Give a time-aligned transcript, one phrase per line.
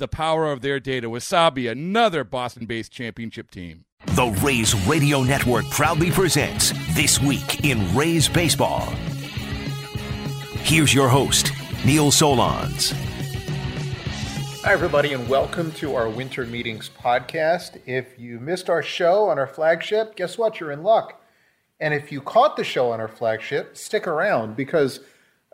[0.00, 1.08] the power of their data.
[1.08, 3.84] Wasabi, another Boston based championship team.
[4.06, 8.86] The Rays Radio Network proudly presents This Week in Rays Baseball.
[10.62, 11.52] Here's your host,
[11.84, 12.92] Neil Solondz.
[14.62, 17.78] Hi, everybody, and welcome to our Winter Meetings podcast.
[17.86, 20.60] If you missed our show on our flagship, guess what?
[20.60, 21.22] You're in luck.
[21.78, 25.00] And if you caught the show on our flagship, stick around because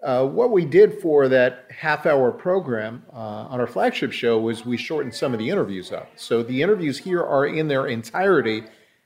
[0.02, 4.66] uh, what we did for that half hour program uh, on our flagship show was
[4.66, 6.08] we shortened some of the interviews up.
[6.16, 8.64] So the interviews here are in their entirety,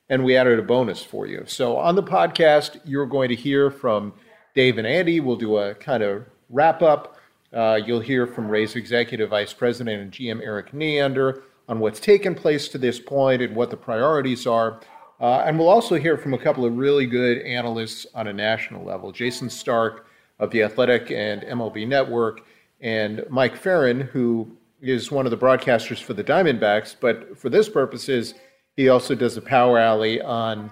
[0.08, 1.44] and we added a bonus for you.
[1.46, 4.12] So on the podcast, you're going to hear from
[4.54, 5.20] Dave and Andy.
[5.20, 7.16] We'll do a kind of wrap up.
[7.52, 12.34] Uh, you'll hear from Rays Executive Vice President and GM Erik Neander on what's taken
[12.34, 14.80] place to this point and what the priorities are.
[15.20, 18.84] Uh, and we'll also hear from a couple of really good analysts on a national
[18.84, 19.12] level.
[19.12, 20.06] Jayson Stark
[20.40, 22.40] of The Athletic and MLB Network,
[22.80, 27.68] and Mike Ferrin, who is one of the broadcasters for the Diamondbacks, but for this
[27.68, 28.34] purposes,
[28.76, 30.70] he also does a power alley on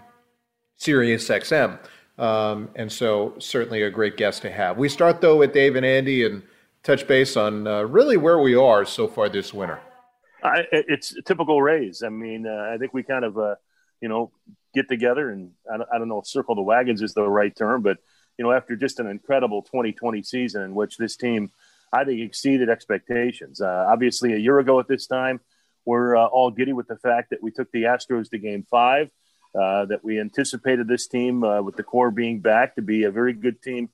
[0.77, 1.79] Sirius XM.
[2.17, 4.77] Um, and so, certainly a great guest to have.
[4.77, 6.43] We start, though, with Dave and Andy and
[6.83, 9.79] touch base on uh, really where we are so far this winter.
[10.43, 12.03] I, it's typical Rays.
[12.03, 13.55] I mean, uh, I think we kind of, uh,
[14.01, 14.33] you know,
[14.75, 17.55] get together and I don't, I don't know if circle the wagons is the right
[17.55, 17.99] term, but
[18.39, 21.51] you know, after just an incredible 2020 season in which this team,
[21.93, 23.61] I think, exceeded expectations.
[23.61, 25.41] Uh, obviously, a year ago at this time,
[25.85, 29.11] we're uh, all giddy with the fact that we took the Astros to game five,
[29.59, 33.11] uh, that we anticipated this team, uh, with the core being back, to be a
[33.11, 33.89] very good team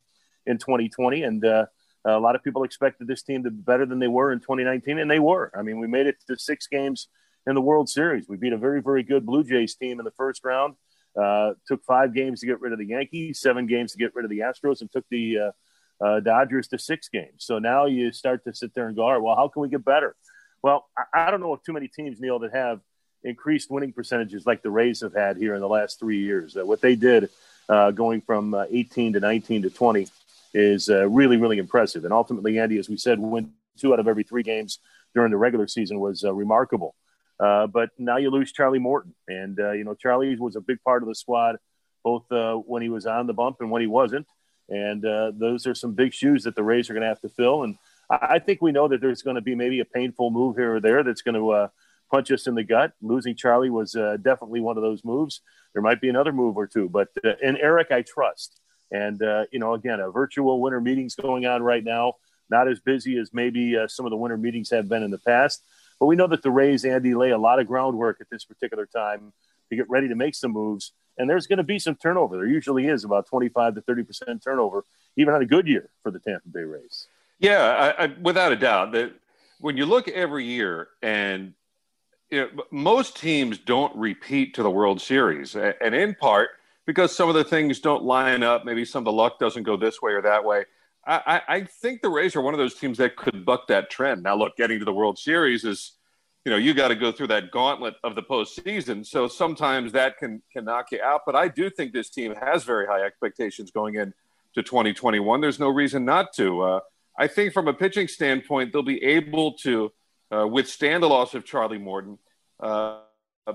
[0.45, 1.23] in 2020.
[1.23, 1.67] And uh,
[2.05, 4.99] a lot of people expected this team to be better than they were in 2019,
[4.99, 5.51] and they were.
[5.57, 7.09] I mean, we made it to six games
[7.47, 8.29] in the World Series.
[8.29, 10.75] We beat a very, very good Blue Jays team in the first round.
[11.17, 14.25] Uh, took five games to get rid of the Yankees, seven games to get rid
[14.25, 17.39] of the Astros, and took the uh, uh, Dodgers to six games.
[17.39, 20.17] So now you start to sit there and go, well, how can we get better?
[20.63, 22.81] Well, I, I don't know of too many teams, Neil, that have
[23.23, 26.57] increased winning percentages like the Rays have had here in the last three years.
[26.57, 27.31] Uh, what they did
[27.69, 30.09] uh, going from uh, 18 to 19 to 20
[30.53, 32.05] is really, really impressive.
[32.05, 34.79] And ultimately, Andy, as we said, win two out of every three games
[35.13, 36.95] during the regular season was remarkable.
[37.45, 40.83] Uh, but now you lose Charlie Morton, and uh, you know Charlie was a big
[40.83, 41.57] part of the squad,
[42.03, 44.27] both uh, when he was on the bump and when he wasn't.
[44.71, 47.29] And uh, those are some big shoes that the Rays are going to have to
[47.29, 47.65] fill.
[47.65, 47.77] And
[48.09, 50.77] I, I think we know that there's going to be maybe a painful move here
[50.77, 51.69] or there that's going to uh,
[52.11, 52.95] punch us in the gut.
[53.03, 55.43] Losing Charlie was definitely one of those moves.
[55.75, 57.09] There might be another move or two, but
[57.43, 58.59] and Erik, I trust.
[58.91, 59.21] And
[59.53, 62.15] you know, again, a virtual winter meetings going on right now.
[62.49, 65.63] Not as busy as maybe some of the winter meetings have been in the past
[65.99, 68.87] but we know that the Rays, Andy, lay a lot of groundwork at this particular
[68.87, 69.33] time
[69.71, 70.93] to get ready to make some moves.
[71.17, 72.37] And there's going to be some turnover.
[72.37, 74.85] There usually is about 25 to 30% turnover,
[75.17, 77.07] even on a good year for the Tampa Bay Rays.
[77.39, 78.93] Yeah, I, I, without a doubt.
[78.93, 79.13] That
[79.61, 81.55] when you look every year, and
[82.31, 86.51] you know, most teams don't repeat to the World Series, and in part
[86.87, 88.65] because some of the things don't line up.
[88.65, 90.65] Maybe some of the luck doesn't go this way or that way.
[91.07, 94.23] I, I think the Rays are one of those teams that could buck that trend.
[94.23, 95.93] Now, look, getting to the World Series is,
[96.45, 99.07] you know, you got to go through that gauntlet of the postseason.
[99.07, 101.23] So sometimes that can can knock you out.
[101.27, 104.15] But I do think this team has very high expectations going in
[104.55, 105.41] to 2021.
[105.41, 106.63] There's no reason not to.
[106.63, 106.81] Uh,
[107.19, 109.93] I think from a pitching standpoint, they'll be able to
[110.35, 112.19] uh, withstand the loss of Charlie Morton.
[112.61, 113.01] Uh,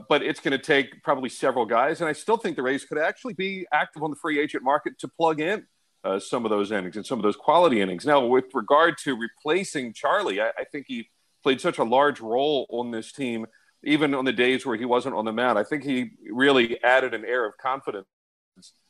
[0.08, 2.00] but it's going to take probably several guys.
[2.00, 5.00] And I still think the Rays could actually be active on the free agent market
[5.00, 5.66] to plug in
[6.04, 8.06] uh, some of those innings and some of those quality innings.
[8.06, 11.10] Now, with regard to replacing Charlie, I, I, think he
[11.44, 13.46] played such a large role on this team,
[13.84, 15.60] even on the days where he wasn't on the mound.
[15.60, 18.08] I think he really added an air of confidence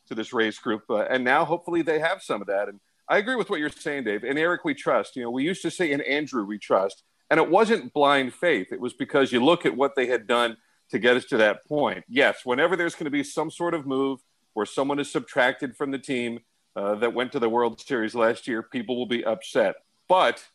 [0.07, 2.69] to this Rays group, uh, and now hopefully they have some of that.
[2.69, 4.23] And I agree with what you're saying, Dave.
[4.23, 5.15] And Erik, we trust.
[5.15, 7.03] You know, we used to say in Andrew, we trust.
[7.31, 8.71] And it wasn't blind faith.
[8.71, 10.57] It was because you look at what they had done
[10.89, 12.03] to get us to that point.
[12.07, 14.19] Yes, whenever there's going to be some sort of move
[14.53, 16.39] where someone is subtracted from the team
[16.79, 19.75] uh, that went to the World Series last year, people will be upset.
[20.07, 20.45] But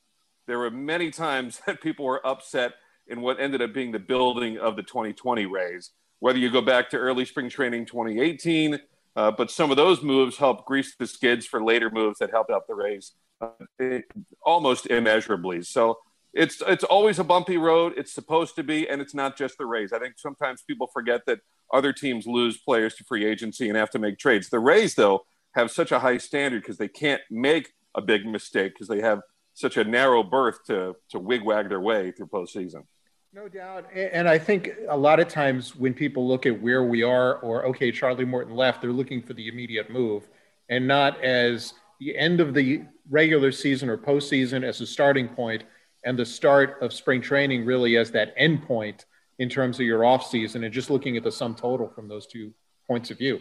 [0.47, 2.73] there were many times that people were upset
[3.07, 5.91] in what ended up being the building of the 2020 Rays.
[6.21, 8.79] Whether you go back to early spring training 2018,
[9.17, 12.51] uh, but some of those moves helped grease the skids for later moves that helped
[12.51, 13.13] out the Rays
[13.43, 13.99] uh,
[14.43, 15.63] almost immeasurably.
[15.63, 15.99] So
[16.33, 17.93] it's it's always a bumpy road.
[17.99, 19.93] It's supposed to be, and it's not just the Rays.
[19.93, 21.41] I think sometimes people forget that
[21.73, 24.49] other teams lose players to free agency and have to make trades.
[24.49, 28.75] The Rays, though, have such a high standard because they can't make a big mistake
[28.75, 29.21] because they have
[29.55, 32.85] such a narrow berth to to wigwag their way through postseason.
[33.33, 33.87] No doubt.
[33.93, 37.67] And I think a lot of times when people look at where we are or,
[37.67, 40.29] okay, Charlie Morton left, they're looking for the immediate move
[40.69, 45.65] and not as the end of the regular season or postseason as a starting point
[46.05, 49.05] and the start of spring training really as that end point
[49.41, 52.53] in terms of your offseason and just looking at the sum total from those two
[52.87, 53.41] points of view.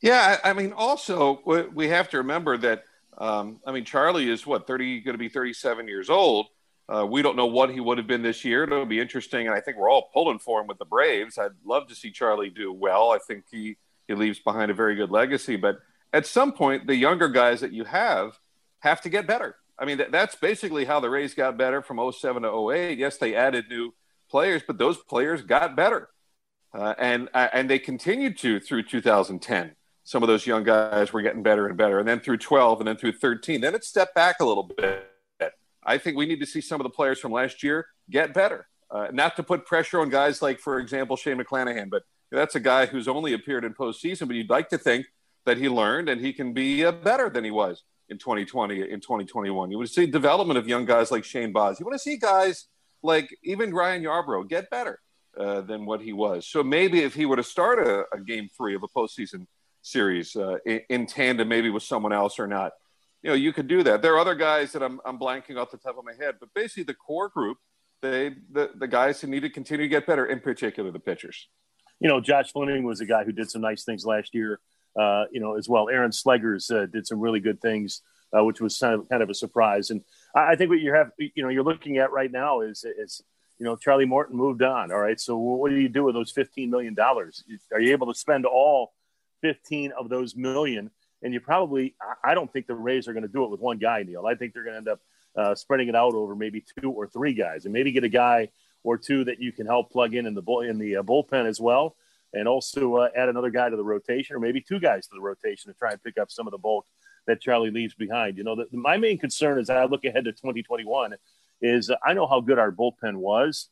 [0.00, 0.38] Yeah.
[0.44, 1.40] I mean, also,
[1.74, 2.84] we have to remember that,
[3.18, 6.46] um, I mean, Charlie is what, 30, going to be 37 years old
[6.88, 8.62] uh, we don't know what he would have been this year.
[8.62, 11.36] It'll be interesting, and I think we're all pulling for him with the Braves.
[11.36, 13.10] I'd love to see Charlie do well.
[13.10, 13.76] I think he
[14.06, 15.56] he leaves behind a very good legacy.
[15.56, 15.78] But
[16.12, 18.38] at some point, the younger guys that you have
[18.80, 19.56] have to get better.
[19.78, 22.98] I mean, that's basically how the Rays got better from 07 to 08.
[22.98, 23.92] Yes, they added new
[24.30, 26.08] players, but those players got better,
[26.72, 29.75] uh, and uh, and they continued to through 2010.
[30.06, 32.88] Some of those young guys were getting better and better, and then through 12, and
[32.88, 33.60] then through 13.
[33.60, 35.06] Then it stepped back a little bit
[35.86, 38.66] I think we need to see some of the players from last year get better.
[38.90, 42.60] Uh, not to put pressure on guys like, for example, Shane McClanahan, but that's a
[42.60, 44.26] guy who's only appeared in postseason.
[44.26, 45.06] But you'd like to think
[45.44, 49.00] that he learned and he can be uh, better than he was in 2020, in
[49.00, 49.70] 2021.
[49.70, 51.78] You want to see development of young guys like Shane Baz.
[51.78, 52.66] You want to see guys
[53.02, 54.98] like even Ryan Yarbrough get better
[55.38, 56.48] uh, than what he was.
[56.48, 59.46] So maybe if he were to start a, a game three of a postseason
[59.86, 62.72] series uh, in, in tandem, maybe with someone else or not,
[63.22, 64.02] you know, you could do that.
[64.02, 66.48] There are other guys that I'm, I'm blanking off the top of my head, but
[66.54, 67.58] basically the core group,
[68.02, 71.48] they the, the guys who need to continue to get better, in particular the pitchers.
[71.98, 74.60] You know, Josh Fleming was a guy who did some nice things last year,
[75.00, 75.88] uh, you know, as well.
[75.88, 78.02] Aaron Slegers uh, did some really good things,
[78.36, 79.90] uh, which was kind of, kind of a surprise.
[79.90, 80.02] And
[80.34, 83.22] I, I think what you have, you know, you're looking at right now is, is
[83.58, 84.92] you know, Charlie Morton moved on.
[84.92, 85.18] All right.
[85.18, 86.94] So what do you do with those $15 million?
[86.98, 88.92] Are you able to spend all
[89.42, 90.90] 15 of those million
[91.22, 93.78] and you probably, I don't think the Rays are going to do it with one
[93.78, 94.26] guy, Neil.
[94.26, 95.00] I think they're going to end up
[95.36, 98.48] uh, spreading it out over maybe two or three guys, and maybe get a guy
[98.84, 101.46] or two that you can help plug in in the bull, in the uh, bullpen
[101.46, 101.96] as well,
[102.32, 105.20] and also uh, add another guy to the rotation, or maybe two guys to the
[105.20, 106.86] rotation to try and pick up some of the bulk
[107.26, 108.38] that Charlie leaves behind.
[108.38, 111.14] You know, the, my main concern as I look ahead to 2021
[111.60, 113.68] is I know how good our bullpen was,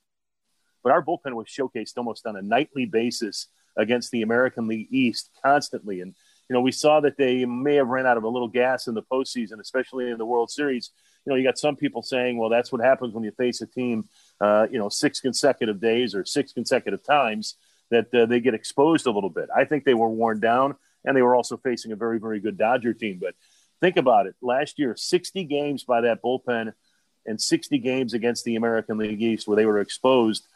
[0.83, 5.31] but our bullpen was showcased almost on a nightly basis against the American League East
[5.43, 6.15] constantly, and
[6.49, 8.95] you know, we saw that they may have ran out of a little gas in
[8.95, 10.91] the postseason, especially in the World Series.
[11.25, 13.67] You know, you got some people saying, well, that's what happens when you face a
[13.67, 14.09] team,
[14.41, 17.57] uh, you know, six consecutive days or six consecutive times
[17.91, 19.49] that uh, they get exposed a little bit.
[19.55, 20.75] I think they were worn down,
[21.05, 23.19] and they were also facing a very, very good Dodger team.
[23.21, 23.35] But
[23.81, 26.75] think about it last year, 60 games by that bullpen
[27.27, 30.47] and 60 games against the American League East where they were exposed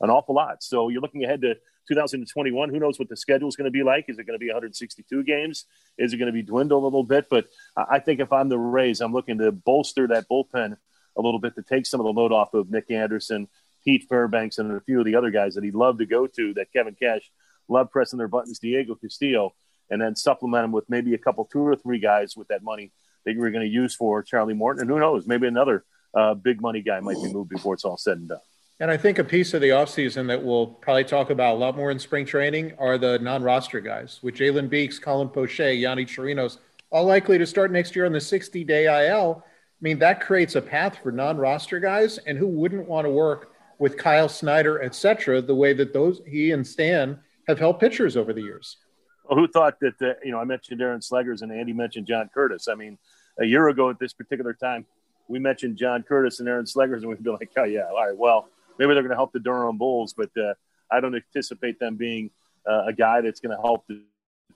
[0.00, 0.62] an awful lot.
[0.62, 1.56] So you're looking ahead to
[1.88, 2.70] 2021.
[2.70, 4.06] Who knows what the schedule is going to be like?
[4.08, 5.66] Is it going to be 162 games?
[5.98, 7.26] Is it going to be dwindle a little bit?
[7.30, 10.76] But I think if I'm the Rays, I'm looking to bolster that bullpen
[11.16, 13.48] a little bit to take some of the load off of Nick Anderson,
[13.84, 16.54] Pete Fairbanks, and a few of the other guys that he'd love to go to.
[16.54, 17.30] That Kevin Cash
[17.68, 19.54] loved pressing their buttons, Diego Castillo,
[19.90, 22.92] and then supplement them with maybe a couple, two or three guys with that money
[23.24, 24.82] that were going to use for Charlie Morton.
[24.82, 27.96] And who knows, maybe another uh, big money guy might be moved before it's all
[27.96, 28.38] said and done.
[28.80, 31.76] And I think a piece of the offseason that we'll probably talk about a lot
[31.76, 36.04] more in spring training are the non roster guys, with Jalen Beeks, Colin Poche, Yonny
[36.04, 36.58] Chirinos,
[36.90, 39.44] all likely to start next year on the 60 day IL.
[39.44, 39.48] I
[39.80, 42.18] mean, that creates a path for non roster guys.
[42.18, 46.20] And who wouldn't want to work with Kyle Snyder, et cetera, the way that those
[46.26, 48.78] he and Stan have helped pitchers over the years?
[49.24, 52.28] Well, who thought that, uh, you know, I mentioned Aaron Slegers and Andy mentioned John
[52.32, 52.66] Curtis.
[52.68, 52.98] I mean,
[53.38, 54.84] a year ago at this particular time,
[55.28, 58.16] we mentioned John Curtis and Aaron Slegers, and we'd be like, oh, yeah, all right,
[58.16, 60.54] well, maybe they're going to help the Durham Bulls, but uh,
[60.90, 62.30] I don't anticipate them being
[62.68, 64.02] uh, a guy that's going to help the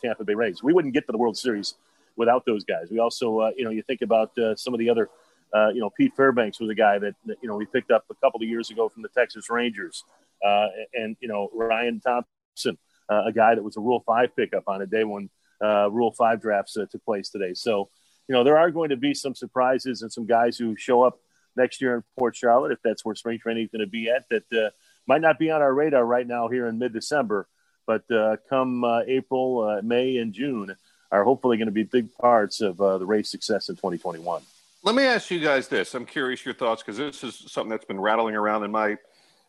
[0.03, 0.63] Tampa Bay Rays.
[0.63, 1.75] We wouldn't get to the World Series
[2.17, 2.89] without those guys.
[2.91, 5.09] We also, uh, you know, you think about uh, some of the other,
[5.55, 8.05] uh, you know, Pete Fairbanks was a guy that, that, you know we picked up
[8.11, 10.05] a couple of years ago from the Texas Rangers,
[10.45, 12.77] uh, and you know Ryan Thompson,
[13.09, 15.31] a guy that was a Rule Five pickup on a day when
[15.63, 17.55] Rule Five drafts took place today.
[17.55, 17.89] So
[18.29, 21.19] you know, there are going to be some surprises and some guys who show up
[21.59, 24.29] next year in Port Charlotte, if that's where spring training is going to be at,
[24.31, 24.71] that uh,
[25.07, 27.47] might not be on our radar right now here in mid December,
[27.87, 30.75] but uh, come uh, April, uh, May, and June
[31.11, 34.43] are hopefully going to be big parts of uh, the Rays' success in 2021.
[34.83, 35.95] Let me ask you guys this.
[35.95, 38.97] I'm curious your thoughts because this is something that's been rattling around in my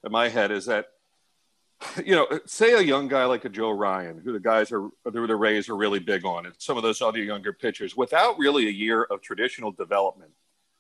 [0.03, 0.51] in my head.
[0.51, 0.87] Is that
[2.03, 5.27] you know, say a young guy like a Joe Ryan, who the guys are, who
[5.27, 8.67] the Rays are really big on, and some of those other younger pitchers, without really
[8.67, 10.31] a year of traditional development,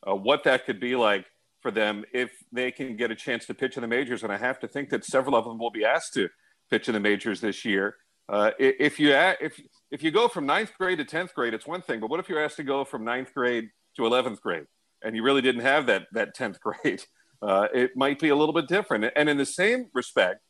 [0.07, 1.25] uh, what that could be like
[1.61, 4.23] for them if they can get a chance to pitch in the majors.
[4.23, 6.29] And I have to think that several of them will be asked to
[6.69, 7.95] pitch in the majors this year.
[8.27, 11.81] Uh, if you if if you go from ninth grade to tenth grade, it's one
[11.81, 11.99] thing.
[11.99, 14.65] But what if you're asked to go from ninth grade to eleventh grade,
[15.03, 17.03] and you really didn't have that that tenth grade?
[17.41, 19.05] Uh, it might be a little bit different.
[19.15, 20.41] And in the same respect,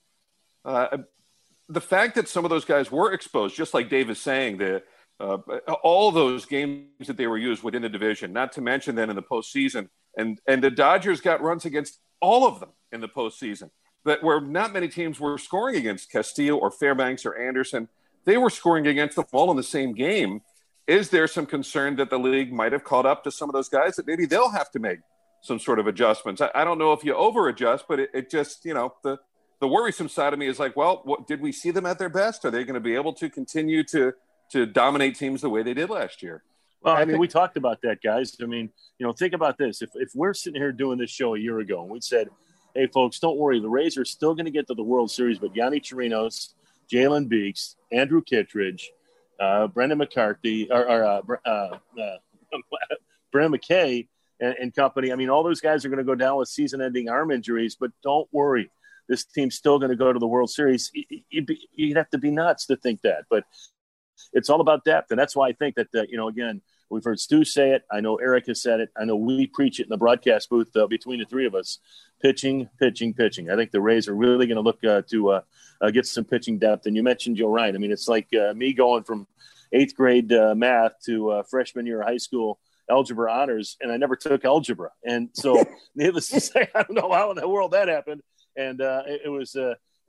[0.65, 0.98] uh,
[1.70, 4.82] the fact that some of those guys were exposed, just like Dave is saying, the
[5.19, 5.38] uh,
[5.83, 9.15] all those games that they were used within the division, not to mention then in
[9.15, 13.69] the postseason, and and the Dodgers got runs against all of them in the postseason
[14.05, 17.89] that where not many teams were scoring against Castillo or Fairbanks or Anderson.
[18.25, 20.41] They were scoring against them all in the same game.
[20.88, 23.69] Is there some concern that the league might have caught up to some of those
[23.69, 24.99] guys that maybe they'll have to make
[25.41, 26.41] some sort of adjustments?
[26.41, 29.19] I, I don't know if you over adjust, but it, it, just, you know, the,
[29.59, 32.09] the worrisome side of me is like, well, what, did we see them at their
[32.09, 32.43] best?
[32.45, 34.13] Are they going to be able to continue to,
[34.51, 36.44] to dominate teams the way they did last year?
[36.82, 38.38] Well, I mean, we talked about that, guys.
[38.41, 39.82] I mean, you know, think about this.
[39.82, 42.29] If, if we're sitting here doing this show a year ago and we said,
[42.74, 43.60] hey, folks, don't worry.
[43.60, 46.53] The Rays are still going to get to the World Series, but Yonny Chirinos,
[46.91, 48.91] Jalen Beeks, Andrew Kittredge,
[49.39, 52.18] uh, Brendan McCarthy, or, or uh, uh, uh
[53.32, 54.08] Brendan McKay
[54.39, 55.12] and, and, company.
[55.12, 57.75] I mean, all those guys are going to go down with season ending arm injuries,
[57.79, 58.72] but don't worry.
[59.08, 60.91] This team's still going to go to the World Series.
[61.29, 63.25] You'd, you'd have to be nuts to think that.
[63.29, 63.44] But
[64.33, 65.11] it's all about depth.
[65.11, 67.83] And that's why I think that, uh, you know, again, We've heard Stu say it.
[67.91, 68.89] I know Erik has said it.
[68.97, 71.79] I know we preach it in the broadcast booth uh, between the three of us.
[72.21, 73.49] Pitching, pitching, pitching.
[73.49, 75.41] I think the Rays are really going to look uh, to uh,
[75.81, 76.88] uh, get some pitching depth.
[76.88, 77.75] And you mentioned Joe Ryan.
[77.75, 79.27] I mean, it's like uh, me going from
[79.71, 82.59] eighth grade math to freshman year of high school
[82.89, 84.89] algebra honors, and I never took algebra.
[85.05, 85.63] And so,
[85.95, 88.21] needless to say, I don't know how in the world that happened.
[88.57, 89.55] And it, it, was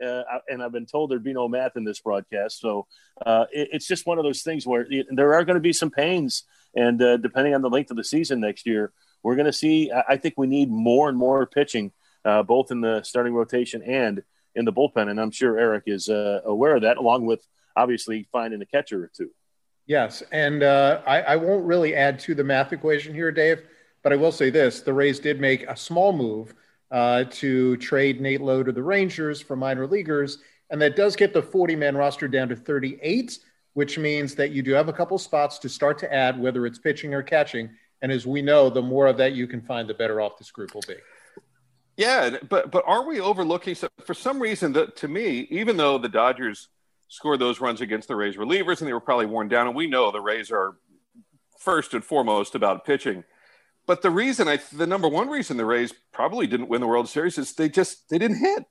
[0.02, 2.61] uh, and I've been told there'd be no math in this broadcast.
[2.61, 2.87] So
[3.25, 5.73] uh, it, it's just one of those things where it, there are going to be
[5.73, 8.92] some pains, and uh, depending on the length of the season next year,
[9.23, 9.90] we're going to see.
[9.92, 11.92] I think we need more and more pitching,
[12.25, 14.23] uh, both in the starting rotation and
[14.54, 18.28] in the bullpen, and I'm sure Erik is uh, aware of that, along with obviously
[18.33, 19.30] finding a catcher or two.
[19.87, 23.62] Yes, and uh, I, I won't really add to the math equation here, Dave,
[24.02, 26.54] but I will say this: the Rays did make a small move
[26.90, 30.38] uh, to trade Nate Lowe to the Rangers for minor leaguers.
[30.70, 33.38] And that does get the 40 man roster down to 38,
[33.75, 36.78] which means that you do have a couple spots to start to add, whether it's
[36.78, 37.70] pitching or catching.
[38.02, 40.50] And as we know, the more of that you can find, the better off this
[40.50, 40.97] group will be.
[41.97, 43.75] Yeah, but but are we overlooking?
[43.75, 46.68] So for some reason, that to me, even though the Dodgers
[47.09, 49.87] scored those runs against the Rays relievers and they were probably worn down, and we
[49.87, 50.76] know the Rays are
[51.59, 53.23] first and foremost about pitching.
[53.87, 57.08] But the reason I, the number one reason the Rays probably didn't win the World
[57.08, 58.64] Series is they just they didn't hit.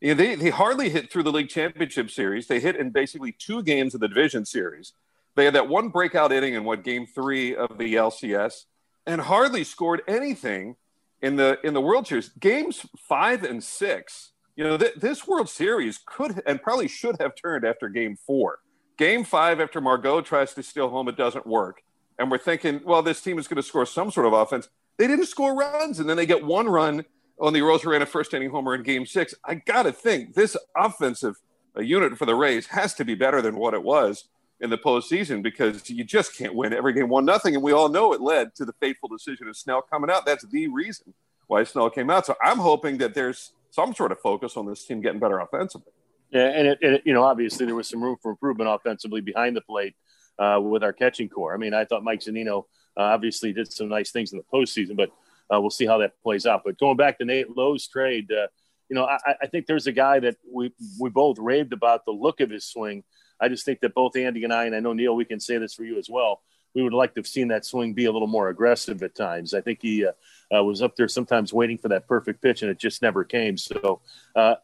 [0.00, 2.46] You know, they they hardly hit through the league championship series.
[2.46, 4.92] They hit in basically two games of the division series.
[5.34, 8.64] They had that one breakout inning in what game three of the LCS,
[9.06, 10.76] and hardly scored anything
[11.22, 12.28] in the in the World Series.
[12.28, 14.32] Games five and six.
[14.56, 18.58] You know, th- this World Series could and probably should have turned after game four.
[18.98, 21.82] Game five, after Margot tries to steal home, it doesn't work
[22.18, 24.68] and we're thinking, well, this team is going to score some sort of offense.
[24.98, 27.04] They didn't score runs, and then they get one run
[27.40, 29.34] on the Arozarena first inning homer in Game Six.
[29.44, 31.36] I got to think this offensive
[31.76, 34.28] uh, unit for the Rays has to be better than what it was
[34.60, 37.90] in the postseason because you just can't win every game one nothing, and we all
[37.90, 40.24] know it led to the fateful decision of Snell coming out.
[40.24, 41.12] That's the reason
[41.46, 42.24] why Snell came out.
[42.24, 45.92] So I'm hoping that there's some sort of focus on this team getting better offensively.
[46.30, 49.54] Yeah, and it, it, you know, obviously there was some room for improvement offensively behind
[49.54, 49.94] the plate
[50.38, 51.54] uh, with our catching core.
[51.54, 52.64] I mean, I thought Mike Zunino
[52.96, 55.10] uh, obviously did some nice things in the postseason, but
[55.52, 56.62] uh, we'll see how that plays out.
[56.64, 58.48] But going back to Nate Lowe's trade, uh,
[58.88, 62.12] you know, I, I, think there's a guy that we we both raved about the
[62.12, 63.04] look of his swing.
[63.40, 65.58] I just think that both Andy and I, and I know Neil, we can say
[65.58, 66.40] this for you as well.
[66.74, 69.54] We would like to have seen that swing be a little more aggressive at times.
[69.54, 70.12] I think he uh,
[70.54, 73.56] uh, was up there sometimes waiting for that perfect pitch, and it just never came.
[73.56, 74.00] So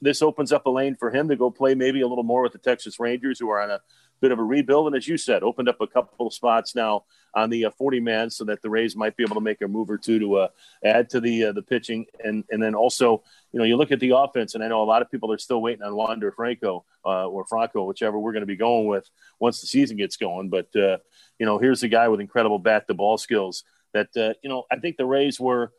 [0.00, 2.52] this opens up a lane for him to go play maybe a little more with
[2.52, 3.80] the Texas Rangers, who are on a
[4.22, 4.86] bit of a rebuild.
[4.86, 8.30] And as you said, opened up a couple spots now on the uh, 40 man
[8.30, 10.48] so that the Rays might be able to make a move or two to uh,
[10.84, 12.06] add to the uh, the pitching.
[12.24, 14.84] And and then also you know you look at the offense and I know a
[14.84, 18.42] lot of people are still waiting on Wander Franco uh, or Franco whichever we're going
[18.42, 19.10] to be going with
[19.40, 20.48] once the season gets going.
[20.48, 20.98] But uh,
[21.38, 24.64] you know here's a guy with incredible bat to ball skills that uh, you know
[24.70, 25.72] I think the Rays were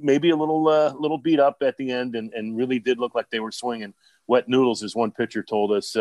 [0.00, 3.14] maybe a little a little beat up at the end and, and really did look
[3.14, 3.94] like they were swinging.
[4.26, 5.96] Wet noodles as one pitcher told us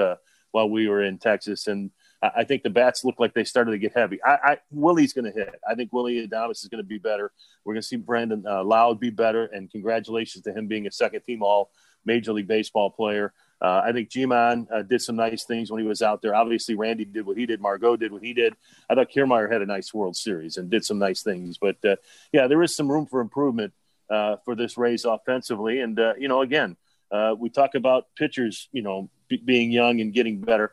[0.51, 1.91] while we were in Texas and
[2.23, 4.19] I think the bats look like they started to get heavy.
[4.23, 5.59] I, I Willy's going to hit.
[5.67, 7.31] I think Willy Adames is going to be better.
[7.65, 10.91] We're going to see Brandon uh, Lowe be better, and congratulations to him being a
[10.91, 11.71] second team All
[12.05, 13.33] Major League Baseball player.
[13.59, 16.33] Uh, I think G-Man uh, did some nice things when he was out there.
[16.33, 17.61] Obviously, Randy did what he did.
[17.61, 18.55] Margot did what he did.
[18.89, 21.59] I thought Kiermaier had a nice World Series and did some nice things.
[21.59, 21.95] But uh,
[22.31, 23.73] yeah, there is some room for improvement
[24.09, 25.79] uh, for this Rays offensively.
[25.79, 26.75] And uh, you know, again,
[27.11, 29.09] uh, we talk about pitchers, you know,
[29.45, 30.71] being young and getting better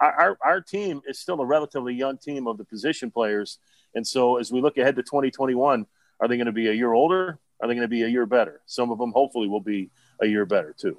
[0.00, 3.58] our, our team is still a relatively young team of the position players.
[3.94, 5.86] And so as we look ahead to 2021,
[6.20, 7.38] are they going to be a year older?
[7.60, 8.60] Are they going to be a year better?
[8.66, 10.98] Some of them hopefully will be a year better too.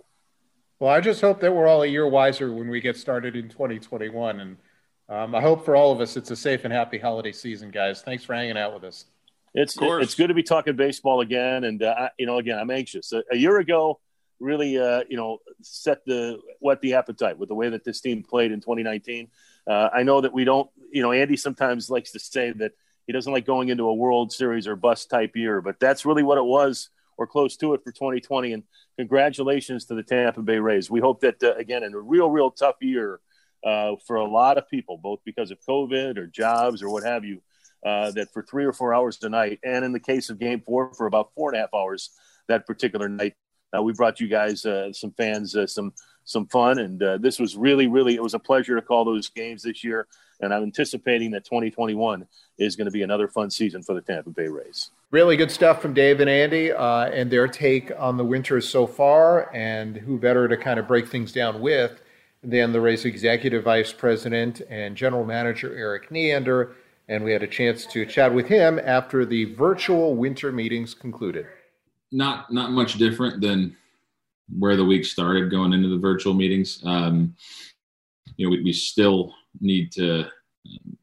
[0.79, 3.49] Well, I just hope that we're all a year wiser when we get started in
[3.49, 4.39] 2021.
[4.39, 4.57] And
[5.07, 8.01] um, I hope for all of us, it's a safe and happy holiday season, guys.
[8.01, 9.05] Thanks for hanging out with us.
[9.53, 11.63] It's, it's good to be talking baseball again.
[11.63, 13.13] And, uh, you know, again, I'm anxious.
[13.13, 14.01] A, a year ago,
[14.39, 18.23] really, uh, you know, set the whet the appetite with the way that this team
[18.23, 19.29] played in 2019.
[19.67, 22.73] Uh, I know that we don't, you know, Andy sometimes likes to say that
[23.07, 26.23] he doesn't like going into a World Series or bust type year, but that's really
[26.23, 28.53] what it was or close to it for 2020.
[28.53, 28.63] And
[28.97, 30.89] congratulations to the Tampa Bay Rays.
[30.89, 33.19] We hope that, uh, again, in a real, real tough year
[33.63, 37.23] uh, for a lot of people, both because of COVID or jobs or what have
[37.23, 37.41] you,
[37.85, 40.93] uh, that for three or four hours tonight, and in the case of game four,
[40.93, 42.09] for about four and a half hours
[42.47, 43.35] that particular night,
[43.75, 45.93] uh, we brought you guys, uh, some fans, uh, some
[46.25, 49.29] some fun, and uh, this was really, really, it was a pleasure to call those
[49.29, 50.07] games this year.
[50.41, 52.25] And I'm anticipating that 2021
[52.57, 54.89] is going to be another fun season for the Tampa Bay Rays.
[55.11, 58.85] Really good stuff from Dave and Andy uh, and their take on the winters so
[58.87, 62.01] far, and who better to kind of break things down with
[62.43, 66.75] than the Rays executive vice president and general manager Erik Neander.
[67.07, 71.45] And we had a chance to chat with him after the virtual winter meetings concluded
[72.15, 73.75] not not much different than
[74.57, 76.81] where the week started going into the virtual meetings.
[76.85, 77.35] Um,
[78.37, 80.97] you know, we, we still need to um,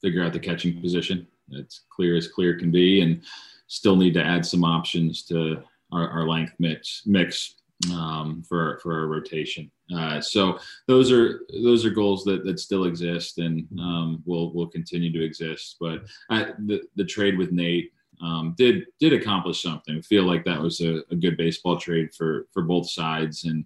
[0.00, 1.26] figure out the catching position.
[1.50, 3.22] It's clear as clear can be, and
[3.66, 7.56] still need to add some options to our, our length mix mix
[7.92, 9.70] um, for for our rotation.
[9.94, 14.66] Uh, so those are those are goals that, that still exist and um, will will
[14.66, 15.76] continue to exist.
[15.78, 19.98] But I, the the trade with Nate um, did did accomplish something.
[19.98, 23.64] I feel like that was a, a good baseball trade for for both sides and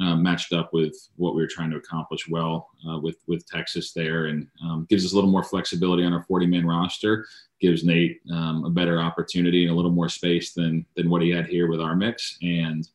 [0.00, 3.92] uh, matched up with what we were trying to accomplish well uh, with with Texas
[3.92, 7.26] there, and um, gives us a little more flexibility on our 40 man roster.
[7.60, 11.30] Gives Nate um, a better opportunity and a little more space than than what he
[11.30, 12.88] had here with our mix, and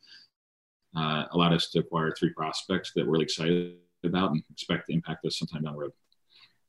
[0.96, 4.94] uh, allowed us to acquire three prospects that we're really excited about and expect to
[4.94, 5.92] impact us sometime down the road.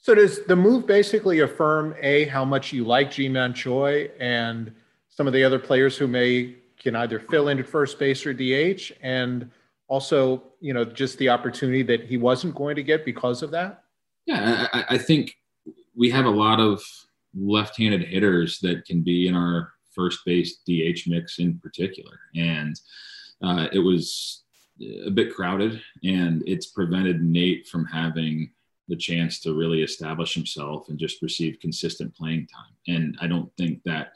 [0.06, 4.72] So does the move basically affirm a how much you like Ji-Man Choi and
[5.08, 8.32] some of the other players who may can either fill in at first base or
[8.32, 9.50] DH, and
[9.88, 13.82] also you know just the opportunity that he wasn't going to get because of that?
[14.26, 15.34] Yeah, I, I think
[15.96, 16.80] we have a lot of
[17.34, 22.78] left-handed hitters that can be in our first base DH mix in particular, and
[23.42, 24.44] uh, it was
[25.04, 28.52] a bit crowded, and it's prevented Nate from having
[28.88, 32.94] the chance to really establish himself and just receive consistent playing time.
[32.94, 34.12] And I don't think that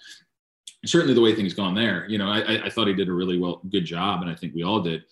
[0.86, 3.38] certainly the way things gone there, you know, I, I thought he did a really
[3.38, 4.22] well, good job.
[4.22, 5.02] And I think we all did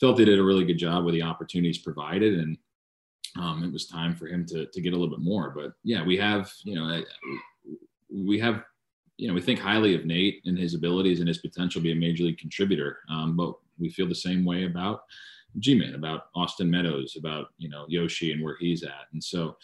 [0.00, 2.38] felt he did a really good job with the opportunities provided.
[2.38, 2.58] And
[3.38, 6.04] um, it was time for him to, to get a little bit more, but yeah,
[6.04, 7.02] we have, you know,
[8.12, 8.64] we have,
[9.16, 11.92] you know, we think highly of Nate and his abilities and his potential to be
[11.92, 12.98] a major league contributor.
[13.08, 15.02] Um, but we feel the same way about
[15.58, 19.56] G-Man, about Austin Meadows, about you know Yoshi and where he's at, and so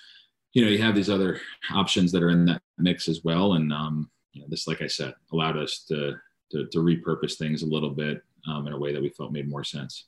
[0.52, 1.40] you know you have these other
[1.72, 4.86] options that are in that mix as well, and um, you know this, like I
[4.86, 6.14] said, allowed us to
[6.52, 9.48] to, to repurpose things a little bit um, in a way that we felt made
[9.48, 10.06] more sense.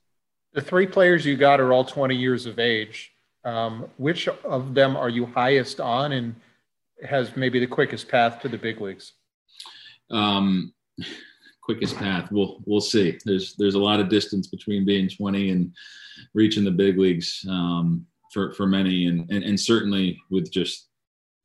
[0.52, 3.12] The three players you got are all 20 years of age.
[3.44, 6.34] Um, which of them are you highest on, and
[7.02, 9.12] has maybe the quickest path to the big leagues?
[10.10, 10.74] Um,
[11.70, 12.32] quickest path.
[12.32, 13.16] We'll we'll see.
[13.24, 15.72] There's there's a lot of distance between being 20 and
[16.34, 20.88] reaching the big leagues um, for for many, and, and and certainly with just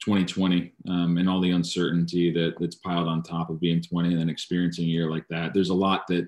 [0.04, 4.20] 2020 um, and all the uncertainty that that's piled on top of being 20 and
[4.20, 5.54] then experiencing a year like that.
[5.54, 6.28] There's a lot that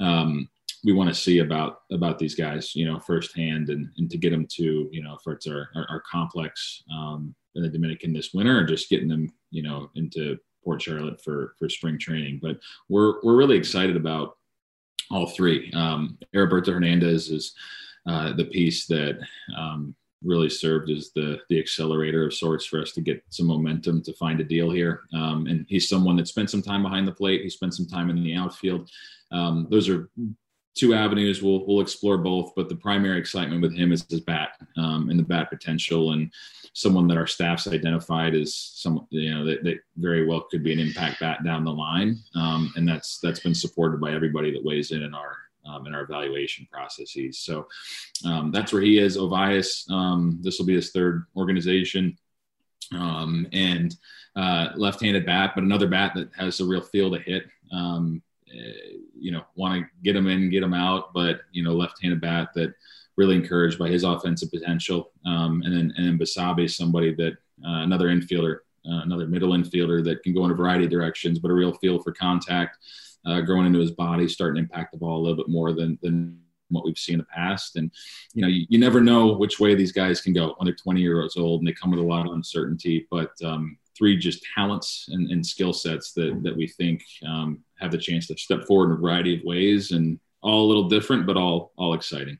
[0.00, 0.48] um,
[0.84, 4.30] we want to see about about these guys, you know, firsthand, and, and to get
[4.30, 8.34] them to, you know, if it's our, our, our complex um, in the Dominican this
[8.34, 12.40] winter, or just getting them, you know, into Port Charlotte for for spring training.
[12.42, 14.36] But we're we're really excited about
[15.10, 15.70] all three.
[15.72, 17.54] Um, Heriberto Hernandez is
[18.06, 19.18] uh, the piece that
[19.56, 24.02] um, really served as the the accelerator of sorts for us to get some momentum
[24.02, 25.02] to find a deal here.
[25.14, 27.42] Um, and he's someone that spent some time behind the plate.
[27.42, 28.90] He spent some time in the outfield.
[29.30, 30.08] Um, those are
[30.74, 31.42] two avenues.
[31.42, 35.18] We'll we'll explore both, but the primary excitement with him is his bat um, and
[35.18, 36.32] the bat potential, and
[36.72, 40.72] someone that our staff's identified as some you know that, that very well could be
[40.72, 44.64] an impact bat down the line, um, and that's that's been supported by everybody that
[44.64, 47.38] weighs in in our um, in our evaluation processes.
[47.38, 47.66] So
[48.24, 49.16] um, that's where he is.
[49.16, 52.18] Ovalles, um, this will be his third organization.
[52.92, 53.96] Um, and
[54.36, 57.46] uh, left-handed bat, but another bat that has a real feel to hit.
[57.72, 58.22] Um,
[59.18, 62.48] you know, want to get him in, get him out, but you know, left-handed bat
[62.54, 62.74] that
[63.16, 65.12] really encouraged by his offensive potential.
[65.26, 67.32] Um, and then and then Basabe is somebody that
[67.64, 71.38] uh, another infielder, uh, another middle infielder that can go in a variety of directions,
[71.38, 72.78] but a real feel for contact,
[73.26, 75.98] uh, growing into his body, starting to impact the ball a little bit more than
[76.02, 76.40] than
[76.70, 77.76] what we've seen in the past.
[77.76, 77.90] And
[78.34, 81.00] you know, you, you never know which way these guys can go when they're 20
[81.00, 83.06] years old and they come with a lot of uncertainty.
[83.10, 87.90] But um, three just talents and, and skill sets that that we think um, have
[87.90, 91.26] the chance to step forward in a variety of ways and all a little different,
[91.26, 92.38] but all all exciting.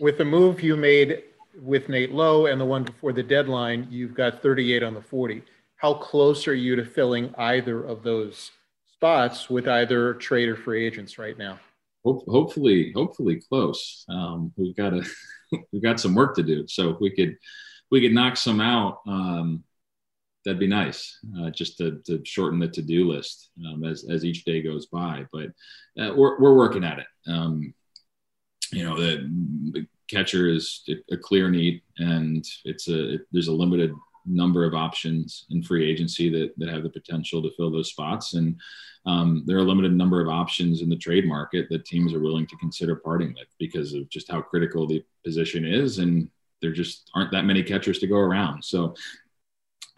[0.00, 1.22] With the move you made
[1.60, 5.42] with Nate Lowe and the one before the deadline, you've got 38 on the 40.
[5.76, 8.52] How close are you to filling either of those
[8.94, 11.58] spots with either trade or free agents right now?
[12.04, 14.04] hopefully, hopefully close.
[14.08, 15.04] Um, we've got a
[15.72, 16.66] we've got some work to do.
[16.68, 17.36] So if we could
[17.90, 19.00] we could knock some out.
[19.06, 19.64] Um,
[20.48, 24.44] that'd be nice uh, just to, to shorten the to-do list um, as, as each
[24.44, 25.48] day goes by but
[26.02, 27.06] uh, we're, we're working at it.
[27.26, 27.74] Um,
[28.72, 29.28] you know the,
[29.72, 33.92] the, catcher is a clear need and it's a it, there's a limited
[34.24, 38.34] number of options in free agency that, that have the potential to fill those spots.
[38.34, 38.56] And
[39.06, 42.20] um, there are a limited number of options in the trade market that teams are
[42.20, 46.30] willing to consider parting with because of just how critical the position is and
[46.60, 48.64] there just aren't that many catchers to go around.
[48.64, 48.94] So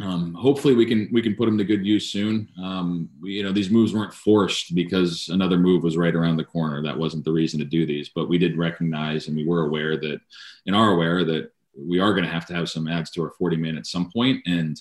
[0.02, 2.48] um, hopefully we can we can put them to good use soon.
[2.62, 6.44] Um, we, you know, these moves weren't forced because another move was right around the
[6.44, 6.82] corner.
[6.82, 9.96] That wasn't the reason to do these, but we did recognize and we were aware
[9.96, 10.20] that,
[10.66, 13.30] and are aware that we are going to have to have some ads to our
[13.30, 14.42] 40 man at some point.
[14.46, 14.80] And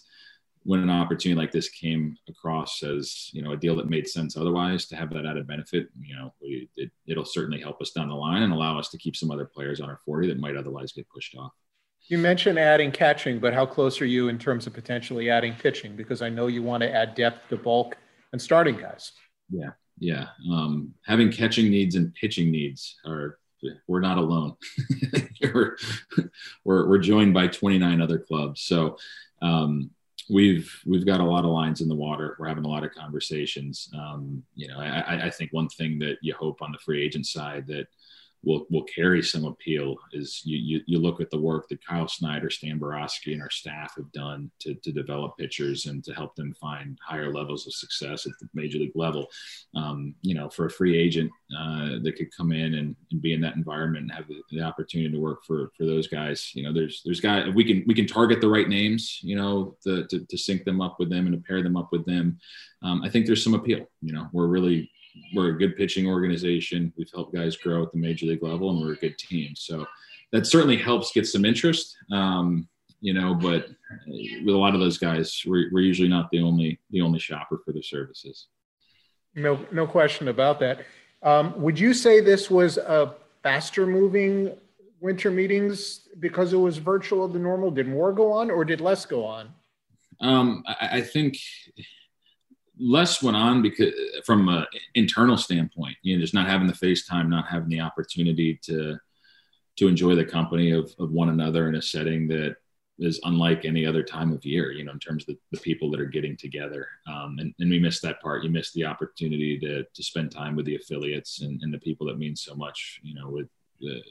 [0.63, 4.37] when an opportunity like this came across as you know a deal that made sense
[4.37, 8.09] otherwise, to have that added benefit, you know, we, it, it'll certainly help us down
[8.09, 10.55] the line and allow us to keep some other players on our 40 that might
[10.55, 11.53] otherwise get pushed off.
[12.09, 15.95] You mentioned adding catching, but how close are you in terms of potentially adding pitching?
[15.95, 17.97] Because I know you want to add depth to bulk
[18.31, 19.11] and starting guys.
[19.51, 20.25] Yeah, yeah.
[20.51, 23.37] Um, having catching needs and pitching needs are
[23.87, 24.55] we're not alone.
[25.43, 25.77] we're,
[26.63, 28.61] we're, joined by 29 other clubs.
[28.61, 28.97] So
[29.41, 29.91] um,
[30.29, 32.35] we've we've got a lot of lines in the water.
[32.39, 33.89] We're having a lot of conversations.
[33.93, 37.27] Um, you know, I, I think one thing that you hope on the free agent
[37.27, 37.87] side that
[38.43, 42.07] will will carry some appeal is you, you, you look at the work that Kyle
[42.07, 46.35] Snyder, Stan Boroski, and our staff have done to, to develop pitchers and to help
[46.35, 49.27] them find higher levels of success at the major league level.
[49.75, 53.33] Um, you know, for a free agent uh, that could come in and, and, be
[53.33, 56.63] in that environment and have the, the, opportunity to work for for those guys, you
[56.63, 60.05] know, there's there's guys we can we can target the right names, you know, the,
[60.07, 62.39] to to sync them up with them and to pair them up with them.
[62.81, 63.85] Um, I think there's some appeal.
[64.01, 64.89] You know, we're really
[65.33, 66.93] we're a good pitching organization.
[66.97, 69.53] We've helped guys grow at the major league level, and we're a good team.
[69.55, 69.85] So
[70.31, 71.95] that certainly helps get some interest.
[72.11, 72.67] Um,
[73.01, 73.67] you know, but
[74.07, 77.61] with a lot of those guys, we're, we're usually not the only the only shopper
[77.63, 78.47] for their services.
[79.35, 80.81] No, no question about that.
[81.23, 84.55] Um, would you say this was a faster moving
[84.99, 87.71] winter meetings because it was virtual than normal?
[87.71, 89.49] Did more go on, or did less go on?
[90.21, 91.37] Um, I, I think
[92.79, 93.93] less went on because
[94.25, 94.65] from an
[94.95, 98.97] internal standpoint, you know, just not having the FaceTime, not having the opportunity to
[99.77, 102.57] to enjoy the company of, of one another in a setting that
[102.99, 105.89] is unlike any other time of year, you know, in terms of the, the people
[105.89, 106.85] that are getting together.
[107.07, 108.43] Um, and, and we missed that part.
[108.43, 112.07] You missed the opportunity to, to spend time with the affiliates and, and the people
[112.07, 113.47] that mean so much, you know, with
[113.79, 114.01] the,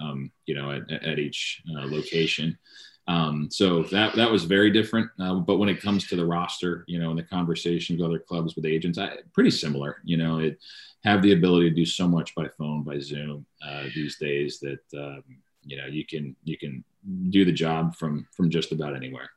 [0.00, 2.58] um, you know, at, at each uh, location.
[3.08, 5.10] Um, so that that was very different.
[5.18, 8.18] Uh, but when it comes to the roster, you know, and the conversations with other
[8.18, 9.96] clubs with agents, I, pretty similar.
[10.04, 10.58] You know, it
[11.04, 14.80] have the ability to do so much by phone, by Zoom uh, these days that
[14.94, 15.24] um,
[15.64, 16.84] you know you can you can
[17.30, 19.30] do the job from from just about anywhere.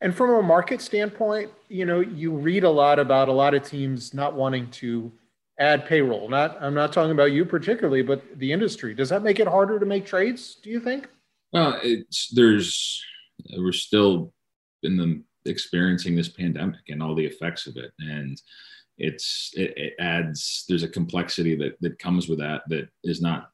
[0.00, 3.62] And from a market standpoint, you know, you read a lot about a lot of
[3.62, 5.12] teams not wanting to
[5.58, 6.28] add payroll?
[6.28, 8.94] Not I'm not talking about you particularly, but the industry.
[8.94, 10.56] Does that make it harder to make trades?
[10.56, 11.08] Do you think?
[11.52, 13.04] Well, it's there's
[13.56, 14.32] we're still
[14.82, 18.40] in the experiencing this pandemic and all the effects of it, and
[18.98, 23.50] it's it, it adds there's a complexity that that comes with that that is not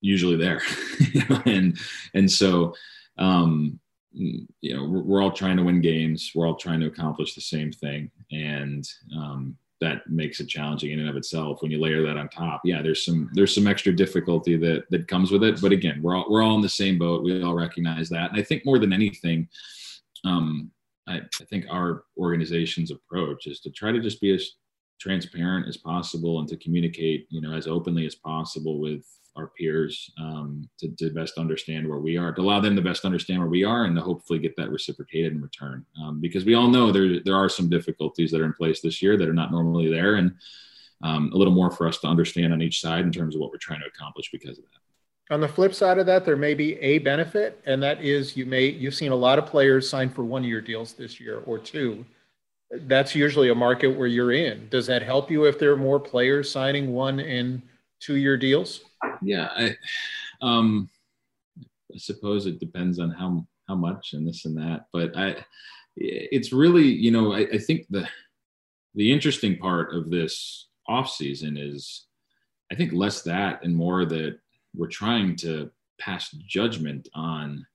[0.00, 0.60] usually there,
[1.46, 1.78] and
[2.14, 2.74] and so
[3.18, 3.80] um,
[4.12, 7.40] you know we're, we're, all trying to win games, we're all trying to accomplish the
[7.40, 12.02] same thing, and um, that makes it challenging in and of itself when you layer
[12.06, 15.60] that on top yeah there's some there's some extra difficulty that that comes with it.
[15.60, 17.24] But again we're all we're all in the same boat.
[17.24, 18.30] We all recognize that.
[18.30, 19.48] And i think more than anything
[20.24, 20.70] um
[21.08, 24.52] I, I think our organization's approach is to try to just be as
[25.00, 29.04] transparent as possible and to communicate you know as openly as possible with
[29.36, 33.04] our peers um, to, to, best understand where we are, to allow them to best
[33.04, 35.84] understand where we are, and to hopefully get that reciprocated in return.
[36.02, 39.00] Um, because we all know there there are some difficulties that are in place this
[39.00, 40.32] year that are not normally there, and
[41.02, 43.50] um, a little more for us to understand on each side in terms of what
[43.50, 45.34] we're trying to accomplish because of that.
[45.34, 48.44] On the flip side of that, there may be a benefit, and that is you
[48.44, 51.58] may you've seen a lot of players sign for one year deals this year or
[51.58, 52.04] two.
[52.70, 54.68] That's usually a market where you're in.
[54.68, 57.62] Does that help you if there are more players signing one and
[58.00, 58.82] two year deals?
[59.22, 59.76] Yeah, I,
[60.40, 60.88] um,
[61.94, 65.44] I suppose it depends on how how much and this and that, but I,
[65.96, 68.08] it's really you know I, I think the
[68.94, 72.06] the interesting part of this off season is
[72.70, 74.38] I think less that and more that
[74.74, 77.66] we're trying to pass judgment on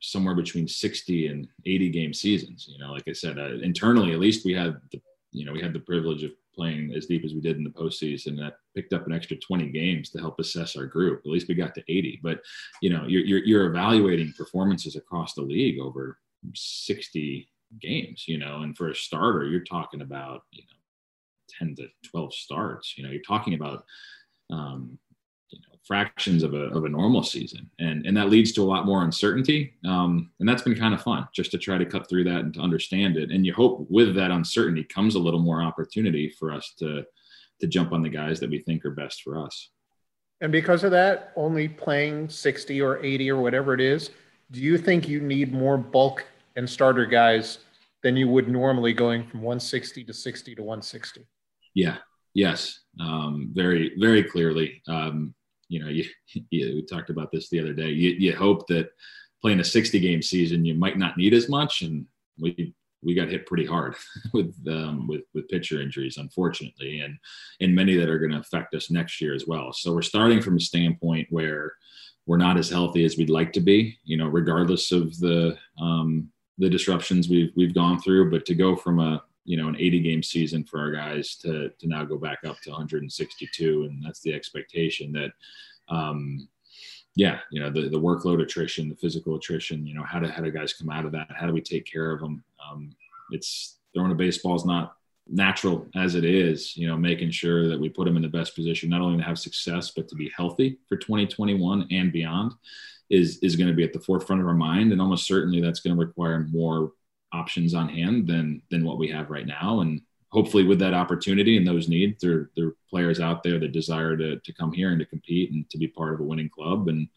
[0.00, 2.66] somewhere between 60 and 80 game seasons.
[2.68, 5.62] You know, like I said, uh, internally, at least we had the, you know, we
[5.62, 8.36] had the privilege of playing as deep as we did in the postseason.
[8.38, 11.22] That picked up an extra 20 games to help assess our group.
[11.24, 12.20] At least we got to 80.
[12.22, 12.40] But
[12.80, 16.18] you know, you're you're, you're evaluating performances across the league over
[16.54, 17.48] 60
[17.80, 18.24] games.
[18.26, 20.76] You know, and for a starter, you're talking about you know
[21.58, 22.96] 10 to 12 starts.
[22.96, 23.84] You know, you're talking about
[24.50, 24.98] um,
[25.84, 27.68] fractions of a, of a normal season.
[27.78, 29.74] And, and that leads to a lot more uncertainty.
[29.86, 32.54] Um, and that's been kind of fun just to try to cut through that and
[32.54, 33.30] to understand it.
[33.30, 37.04] And you hope with that uncertainty comes a little more opportunity for us to,
[37.60, 39.70] to jump on the guys that we think are best for us.
[40.40, 44.10] And because of that, only playing 60 or 80 or whatever it is,
[44.50, 47.58] do you think you need more bulk and starter guys
[48.02, 51.26] than you would normally going from 160 to 60 to 160?
[51.74, 51.98] Yeah,
[52.34, 54.82] yes, um, very, very clearly.
[54.88, 55.34] Um,
[55.72, 56.04] you know, you,
[56.50, 57.88] you, we talked about this the other day.
[57.88, 58.90] You, you hope that
[59.40, 61.82] playing a 60 game season, you might not need as much.
[61.82, 62.06] And
[62.38, 63.96] we, we got hit pretty hard
[64.32, 67.16] with, um, with, with pitcher injuries, unfortunately, and,
[67.60, 69.72] and many that are going to affect us next year as well.
[69.72, 71.72] So we're starting from a standpoint where
[72.26, 76.28] we're not as healthy as we'd like to be, you know, regardless of the, um,
[76.58, 80.00] the disruptions we've, we've gone through, but to go from a, you know an 80
[80.00, 84.20] game season for our guys to to now go back up to 162 and that's
[84.20, 85.32] the expectation that
[85.88, 86.48] um
[87.14, 90.42] yeah you know the the workload attrition the physical attrition you know how do how
[90.42, 91.28] do guys come out of that?
[91.34, 92.94] How do we take care of them um
[93.30, 94.96] it's throwing a baseball is not
[95.28, 98.54] natural as it is you know making sure that we put them in the best
[98.54, 102.52] position not only to have success but to be healthy for 2021 and beyond
[103.10, 105.80] is is going to be at the forefront of our mind and almost certainly that's
[105.80, 106.92] going to require more
[107.32, 109.80] options on hand than than what we have right now.
[109.80, 113.72] And hopefully, with that opportunity and those needs, there there are players out there that
[113.72, 116.50] desire to to come here and to compete and to be part of a winning
[116.50, 117.08] club, and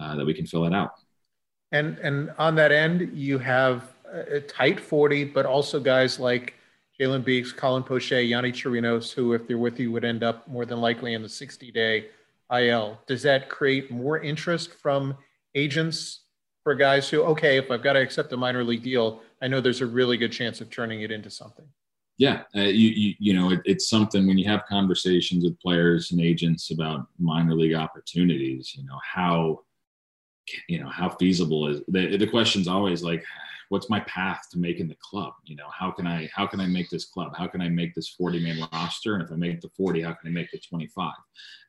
[0.00, 0.92] uh, that we can fill it out.
[1.72, 6.54] And and on that end, you have a tight forty, but also guys like
[7.00, 10.66] Jalen Beeks, Colin Poche, Yonny Chirinos, who, if they're with you, would end up more
[10.66, 12.08] than likely in the 60 day
[12.52, 13.00] IL.
[13.06, 15.16] Does that create more interest from
[15.54, 16.20] agents
[16.62, 19.60] for guys who, okay, if I've got to accept a minor league deal, I know
[19.60, 21.66] there's a really good chance of turning it into something.
[22.18, 26.12] Yeah, uh, you, you, you know it, it's something when you have conversations with players
[26.12, 28.74] and agents about minor league opportunities.
[28.76, 29.60] You know how
[30.68, 33.24] you know how feasible is the the question's always like
[33.70, 35.32] what's my path to making the club?
[35.44, 37.32] You know how can i how can i make this club?
[37.36, 39.14] How can i make this 40 man roster?
[39.14, 41.12] And if i make the 40 how can i make the 25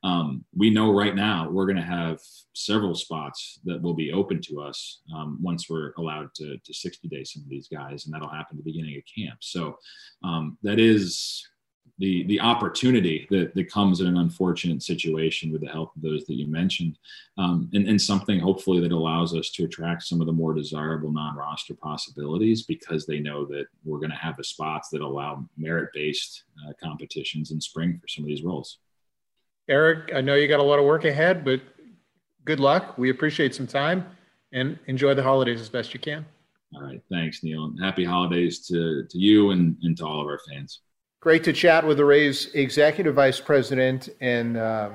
[0.03, 2.19] um, we know right now we're going to have
[2.53, 7.07] several spots that will be open to us um, once we're allowed to, to 60
[7.07, 9.37] days some of these guys and that'll happen at the beginning of camp.
[9.41, 9.77] So
[10.23, 11.47] um, that is
[12.01, 16.25] the the opportunity that, that comes in an unfortunate situation with the help of those
[16.25, 16.97] that you mentioned,
[17.37, 21.11] um, and, and something hopefully that allows us to attract some of the more desirable
[21.11, 26.43] non-roster possibilities because they know that we're going to have the spots that allow merit-based
[26.67, 28.79] uh, competitions in spring for some of these roles.
[29.69, 31.61] Erik, I know you got a lot of work ahead, but
[32.45, 32.97] good luck.
[32.97, 34.05] We appreciate some time
[34.51, 36.25] and enjoy the holidays as best you can.
[36.73, 37.01] All right.
[37.11, 37.65] Thanks, Neil.
[37.65, 40.79] And happy holidays to, to you and, and to all of our fans.
[41.21, 44.89] Great to chat with the Rays Executive Vice President and uh,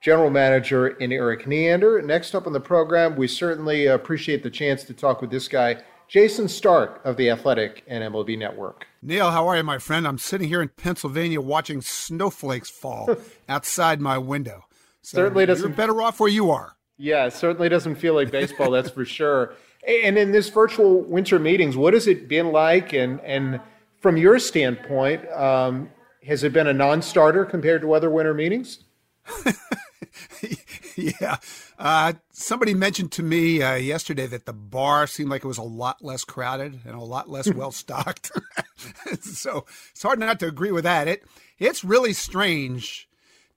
[0.00, 2.00] General Manager in Erik Neander.
[2.00, 5.82] Next up on the program, we certainly appreciate the chance to talk with this guy,
[6.08, 8.86] Jayson Stark of The Athletic and MLB Network.
[9.02, 10.08] Neil, how are you, my friend?
[10.08, 13.14] I'm sitting here in Pennsylvania watching snowflakes fall
[13.50, 14.64] outside my window.
[15.02, 15.68] So certainly doesn't.
[15.68, 16.74] You're better off where you are.
[16.96, 19.52] Yeah, certainly doesn't feel like baseball, that's for sure.
[19.86, 22.94] And in this virtual winter meetings, what has it been like?
[22.94, 23.60] And, and
[24.06, 25.90] from your standpoint, um,
[26.24, 28.84] has it been a non-starter compared to other winter meetings?
[30.94, 31.38] yeah.
[31.76, 35.62] Uh, somebody mentioned to me uh, yesterday that the bar seemed like it was a
[35.62, 38.30] lot less crowded and a lot less well stocked.
[39.22, 41.08] so it's hard not to agree with that.
[41.08, 41.24] It
[41.58, 43.08] it's really strange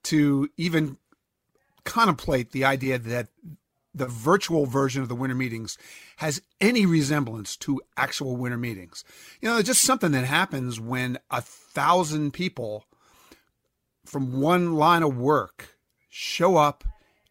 [0.05, 0.97] to even
[1.83, 3.27] contemplate the idea that
[3.93, 5.77] the virtual version of the winter meetings
[6.17, 9.03] has any resemblance to actual winter meetings.
[9.41, 12.85] You know, it's just something that happens when a thousand people
[14.05, 15.77] from one line of work
[16.09, 16.83] show up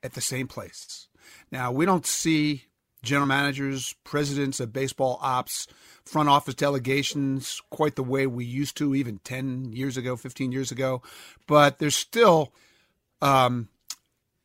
[0.02, 1.08] at the same place.
[1.50, 2.64] Now, we don't see
[3.02, 5.66] general managers, presidents of baseball ops,
[6.04, 10.70] front office delegations quite the way we used to even 10 years ago, 15 years
[10.72, 11.02] ago,
[11.46, 12.52] but there's still
[13.22, 13.68] um,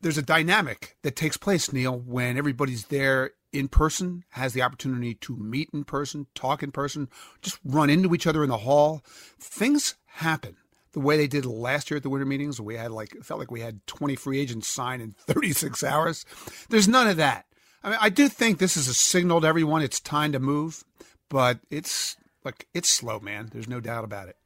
[0.04, 5.14] there's a dynamic that takes place, Neil, when everybody's there in person, has the opportunity
[5.14, 7.08] to meet in person, talk in person,
[7.40, 9.00] just run into each other in the hall.
[9.40, 10.58] Things happen
[10.92, 12.60] the way they did last year at the winter meetings.
[12.60, 16.26] We had like, felt like we had 20 free agents sign in 36 hours.
[16.68, 17.46] There's none of that.
[17.82, 20.84] I mean, I do think this is a signal to everyone it's time to move,
[21.30, 23.48] but it's like, it's slow, man.
[23.50, 24.36] There's no doubt about it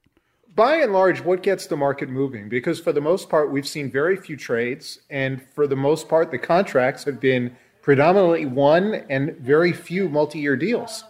[0.59, 2.49] by and large, what gets the market moving?
[2.49, 6.33] Because for the most part, we've seen very few trades, and for the most part,
[6.33, 11.05] the contracts have been predominantly one and very few multi year deals.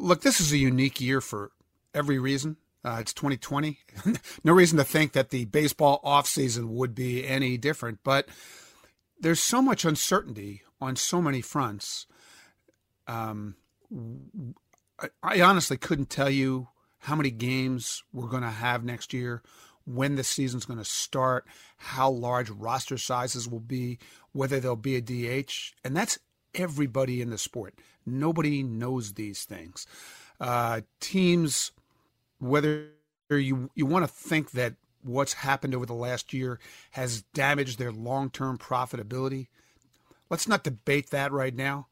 [0.00, 1.52] Look, this is a unique year for
[1.94, 2.56] every reason.
[2.84, 3.78] Uh, it's 2020.
[4.44, 8.28] no reason to think that the baseball offseason would be any different, but
[9.20, 12.08] there's so much uncertainty on so many fronts.
[13.06, 13.54] Um,
[14.98, 16.66] I, I honestly couldn't tell you
[17.00, 19.42] how many games we're going to have next year,
[19.86, 23.98] when the season's going to start, how large roster sizes will be,
[24.32, 26.18] whether there'll be a DH, and that's
[26.54, 27.74] everybody in the sport.
[28.06, 29.86] Nobody knows these things.
[30.38, 31.72] Uh, teams,
[32.38, 32.88] whether
[33.30, 36.58] you you want to think that what's happened over the last year
[36.92, 39.48] has damaged their long-term profitability,
[40.28, 41.86] let's not debate that right now.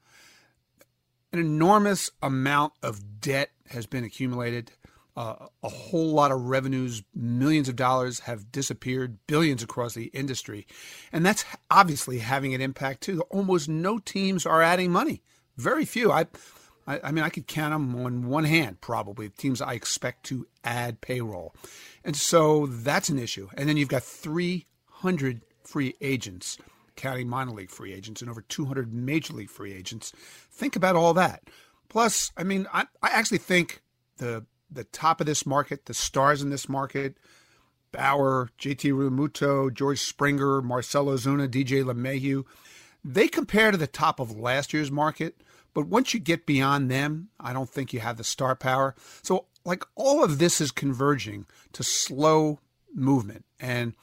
[1.32, 4.72] An enormous amount of debt has been accumulated
[5.18, 10.64] uh, a whole lot of revenues, millions of dollars have disappeared, billions across the industry.
[11.12, 13.22] And that's obviously having an impact too.
[13.22, 15.24] Almost no teams are adding money.
[15.57, 16.12] Very few.
[16.12, 16.26] I,
[16.87, 20.46] I, I mean, I could count them on one hand, probably, teams I expect to
[20.62, 21.52] add payroll.
[22.04, 23.48] And so that's an issue.
[23.57, 26.59] And then you've got 300 free agents,
[26.94, 30.12] counting minor league free agents, and over 200 major league free agents.
[30.52, 31.42] Think about all that.
[31.88, 33.83] Plus, I mean, I, I actually think
[34.18, 37.16] the the top of this market, the stars in this market,
[37.92, 42.44] Bauer, JT Realmuto, George Springer, Marcell Ozuna, DJ LeMahieu,
[43.04, 45.40] they compare to the top of last year's market.
[45.74, 48.94] But once you get beyond them, I don't think you have the star power.
[49.22, 52.59] So, like, all of this is converging to slow
[52.94, 53.44] movement.
[53.61, 53.94] And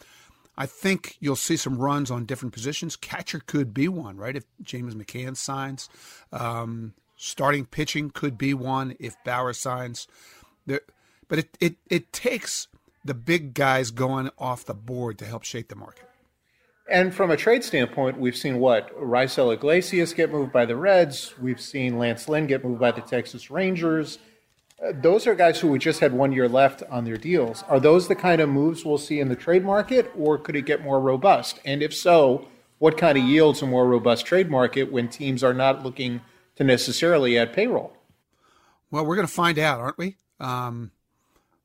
[0.58, 2.95] I think you'll see some runs on different positions.
[2.95, 4.36] Catcher could be one, right?
[4.36, 5.89] If James McCann signs.
[6.32, 10.08] Um, starting pitching could be one if Bauer signs.
[10.65, 10.82] There,
[11.28, 12.67] but it, it, it takes
[13.04, 16.10] the big guys going off the board to help shape the market.
[16.89, 18.95] And from a trade standpoint, we've seen what?
[18.99, 21.34] Raisel Iglesias get moved by the Reds.
[21.39, 24.19] We've seen Lance Lynn get moved by the Texas Rangers.
[24.84, 27.63] Uh, those are guys who just had one year left on their deals.
[27.63, 30.65] Are those the kind of moves we'll see in the trade market, or could it
[30.65, 31.60] get more robust?
[31.65, 32.47] And if so,
[32.78, 36.21] what kind of yields a more robust trade market when teams are not looking
[36.56, 37.97] to necessarily add payroll?
[38.91, 40.17] Well, we're going to find out, aren't we?
[40.39, 40.91] Um,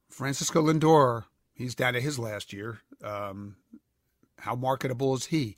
[0.08, 2.80] Francisco Lindor, he's down to his last year.
[3.02, 3.56] Um,
[4.38, 5.56] how marketable is he?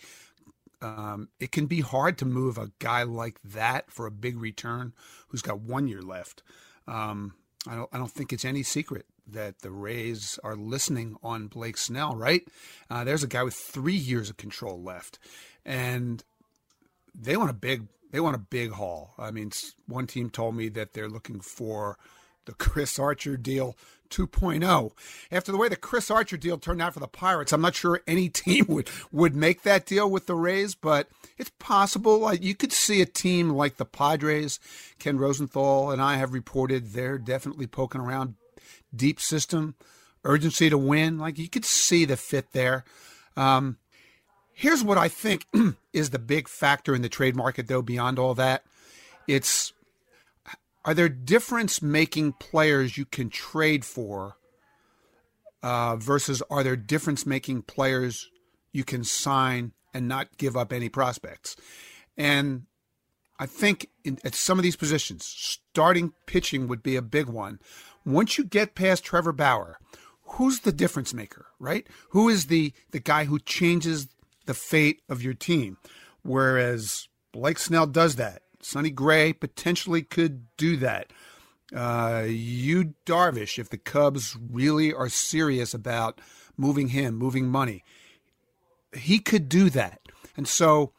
[0.81, 4.93] Um, it can be hard to move a guy like that for a big return
[5.29, 6.43] who's got one year left.
[6.89, 7.35] Um,
[7.69, 7.89] I don't.
[7.93, 12.17] I don't think it's any secret that the Rays are listening on Blake Snell.
[12.17, 12.43] Right?
[12.91, 15.21] Uh, there's a guy with three years of control left,
[15.65, 16.25] and
[17.15, 17.87] they want a big.
[18.11, 19.15] They want a big haul.
[19.17, 19.53] I mean,
[19.87, 21.97] one team told me that they're looking for
[22.45, 23.77] the Chris Archer deal
[24.11, 24.93] 2.0.
[25.31, 28.03] After the way the Chris Archer deal turned out for the Pirates, I'm not sure
[28.07, 32.33] any team would, would make that deal with the Rays, but it's possible.
[32.35, 34.61] You could see a team like the Padres.
[34.99, 38.35] Ken Rosenthal and I have reported they're definitely poking around
[38.95, 39.75] deep system.
[40.25, 41.19] urgency to win.
[41.19, 42.85] Like you could see the fit there.
[43.37, 43.79] Um,
[44.53, 45.47] here's what I think
[45.93, 47.83] is the big factor in the trade market, though.
[47.83, 48.65] Beyond all that,
[49.27, 49.73] it's
[50.85, 54.37] are there difference making players you can trade for
[55.63, 58.29] uh, versus are there difference making players
[58.73, 61.57] you can sign and not give up any prospects?
[62.17, 62.67] And
[63.39, 67.61] I think in, at some of these positions, starting pitching would be a big one.
[68.05, 69.79] Once you get past Trevor Bauer,
[70.23, 71.87] who's the difference maker, right?
[72.11, 74.09] Who is the the guy who changes
[74.47, 75.79] the fate of your team?
[76.23, 78.42] Whereas Blake Snell does that.
[78.63, 81.13] Sonny Gray potentially could do that.
[81.75, 86.21] Uh, Yu Darvish, if the Cubs really are serious about
[86.57, 87.83] moving him, moving money,
[88.95, 90.01] he could do that.
[90.37, 90.93] And so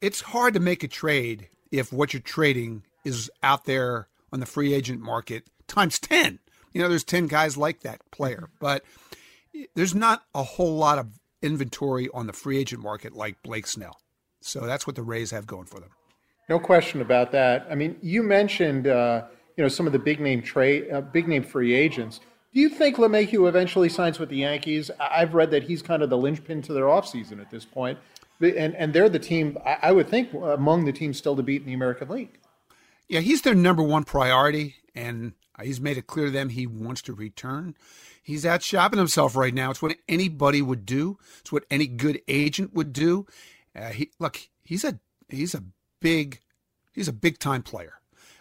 [0.00, 4.46] it's hard to make a trade if what you're trading is out there on the
[4.46, 6.38] free agent market times 10.
[6.72, 8.84] You know, there's 10 guys like that player, but
[9.74, 14.00] there's not a whole lot of inventory on the free agent market like Blake Snell.
[14.40, 15.90] So that's what the Rays have going for them.
[16.48, 17.66] No question about that.
[17.70, 19.24] I mean, you mentioned uh,
[19.56, 22.20] you know some of the big name trade, uh, big name free agents.
[22.52, 24.90] Do you think LeMahieu eventually signs with the Yankees?
[25.00, 27.98] I've read that he's kind of the linchpin to their offseason at this point,
[28.40, 31.66] and and they're the team I would think among the teams still to beat in
[31.66, 32.38] the American League.
[33.08, 35.32] Yeah, he's their number one priority, and
[35.62, 37.74] he's made it clear to them he wants to return.
[38.22, 39.70] He's out shopping himself right now.
[39.70, 41.18] It's what anybody would do.
[41.40, 43.26] It's what any good agent would do.
[43.74, 45.64] Uh, he look, he's a he's a
[46.02, 46.40] big,
[46.92, 47.94] he's a big time player.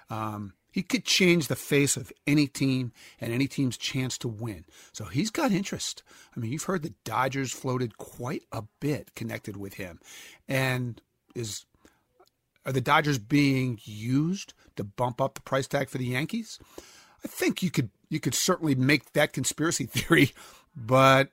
[0.10, 4.66] Um, he could change the face of any team and any team's chance to win.
[4.94, 6.02] So he's got interest.
[6.36, 10.00] I mean, you've heard the Dodgers floated quite a bit connected with him.
[10.48, 11.02] And
[11.36, 11.66] is
[12.66, 16.60] are the Dodgers being used to bump up the price tag for the Yankees?
[17.24, 20.32] I think you could you could certainly make that conspiracy theory,
[20.76, 21.30] but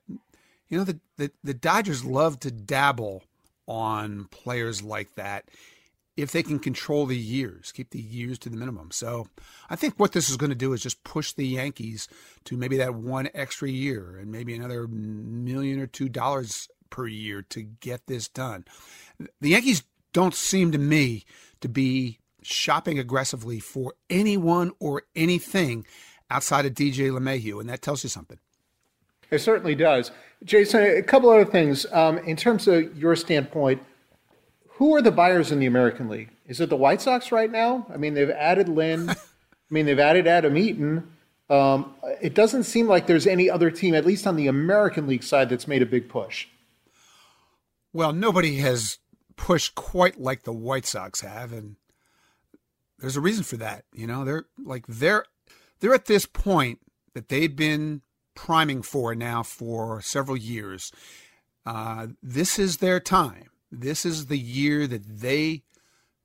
[0.68, 3.22] you know the the, the Dodgers love to dabble
[3.66, 5.44] on players like that
[6.18, 8.90] if they can control the years, keep the years to the minimum.
[8.90, 9.28] So
[9.70, 12.08] I think what this is going to do is just push the Yankees
[12.44, 17.42] to maybe that one extra year and maybe another million or two dollars per year
[17.50, 18.64] to get this done.
[19.40, 21.24] The Yankees don't seem to me
[21.60, 25.86] to be shopping aggressively for anyone or anything
[26.30, 28.38] outside of DJ LeMahieu, and that tells you something.
[29.30, 30.10] It certainly does.
[30.44, 31.86] Jayson, a couple other things.
[31.92, 33.82] Um, in terms of your standpoint,
[34.78, 36.30] who are the buyers in the American League?
[36.46, 37.84] Is it the White Sox right now?
[37.92, 39.10] I mean, they've added Lynn.
[39.10, 39.16] I
[39.70, 41.10] mean, they've added Adam Eaton.
[41.50, 45.24] Um, it doesn't seem like there's any other team, at least on the American League
[45.24, 46.46] side, that's made a big push.
[47.92, 48.98] Well, nobody has
[49.34, 51.74] pushed quite like the White Sox have, and
[53.00, 53.84] there's a reason for that.
[53.92, 55.24] You know, they're like they're
[55.80, 56.78] they're at this point
[57.14, 58.02] that they've been
[58.36, 60.92] priming for now for several years.
[61.66, 65.62] Uh, this is their time this is the year that they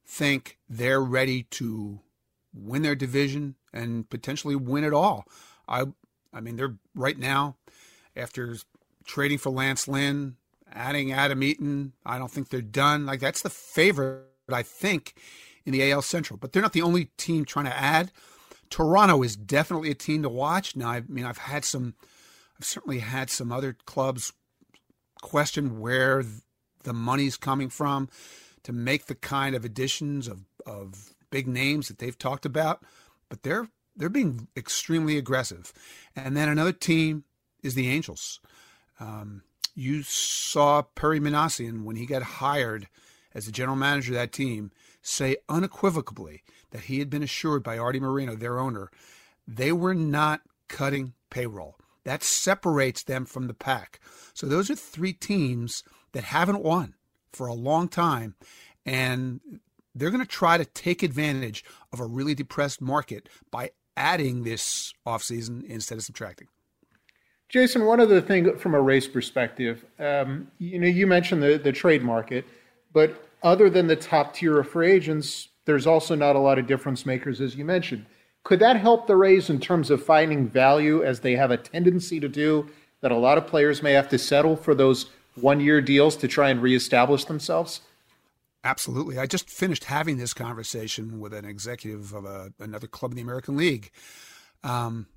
[0.06, 2.00] think they're ready to
[2.54, 5.26] win their division and potentially win it all.
[5.68, 5.86] I
[6.34, 7.58] I mean they're right now
[8.16, 8.58] after
[9.06, 10.36] trading for Lance Lynn,
[10.72, 13.06] adding Adam Eaton, I don't think they're done.
[13.06, 15.16] Like that's the favorite I think
[15.66, 18.12] in the AL Central, but they're not the only team trying to add.
[18.70, 20.76] Toronto is definitely a team to watch.
[20.76, 21.96] Now I mean I've had some
[22.60, 24.34] I've certainly had some other clubs
[25.22, 26.24] question where
[26.84, 28.10] the money's coming from
[28.64, 32.84] to make the kind of additions of, of big names that they've talked about,
[33.30, 35.72] but they're they're being extremely aggressive.
[36.16, 37.26] And then another team
[37.62, 38.40] is the Angels.
[39.00, 39.44] Um,
[39.76, 42.88] you saw Perry Minasian when he got hired
[43.36, 44.72] as the general manager of that team
[45.02, 48.90] say unequivocally that he had been assured by Arte Moreno, their owner,
[49.48, 51.76] they were not cutting payroll.
[52.04, 54.00] That separates them from the pack.
[54.34, 56.95] So those are three teams that haven't won
[57.32, 58.36] for a long time.
[58.86, 59.41] And
[59.93, 64.93] they're going to try to take advantage of a really depressed market by adding this
[65.05, 66.47] offseason instead of subtracting.
[67.49, 71.72] Jayson, one other thing from a Rays perspective, um, you know, you mentioned the, the
[71.72, 72.45] trade market,
[72.91, 76.66] but other than the top tier of free agents, there's also not a lot of
[76.66, 78.05] difference makers, as you mentioned.
[78.43, 82.20] Could that help the Rays in terms of finding value as they have a tendency
[82.20, 82.70] to do
[83.01, 86.28] that a lot of players may have to settle for those one year deals to
[86.28, 87.82] try and reestablish themselves?
[88.64, 89.18] Absolutely.
[89.18, 93.22] I just finished having this conversation with an executive of a, another club in the
[93.22, 93.92] American League.
[94.64, 95.08] Um,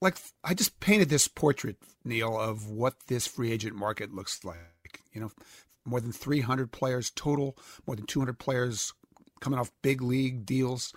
[0.00, 5.00] like I just painted this portrait, Neil, of what this free agent market looks like.
[5.12, 5.30] You know,
[5.84, 7.56] more than 300 players total,
[7.86, 8.92] more than 200 players
[9.40, 10.92] coming off big league deals,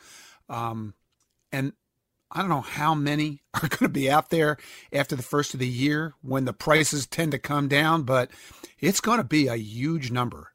[0.50, 0.94] um,
[1.52, 1.74] and
[2.32, 4.58] I don't know how many are going to be out there
[4.94, 8.32] after the first of the year when the prices tend to come down, but
[8.80, 10.52] it's going to be a huge number.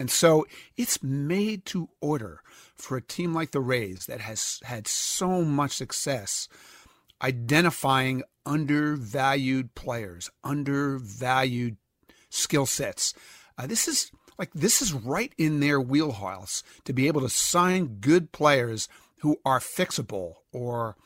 [0.00, 0.46] And so
[0.76, 2.42] it's made to order
[2.76, 6.48] for a team like the Rays that has had so much success
[7.20, 11.76] identifying undervalued players, undervalued
[12.30, 13.12] skill sets.
[13.56, 17.98] Uh, this is like this is right in their wheelhouse to be able to sign
[18.00, 18.88] good players
[19.20, 20.96] who are fixable or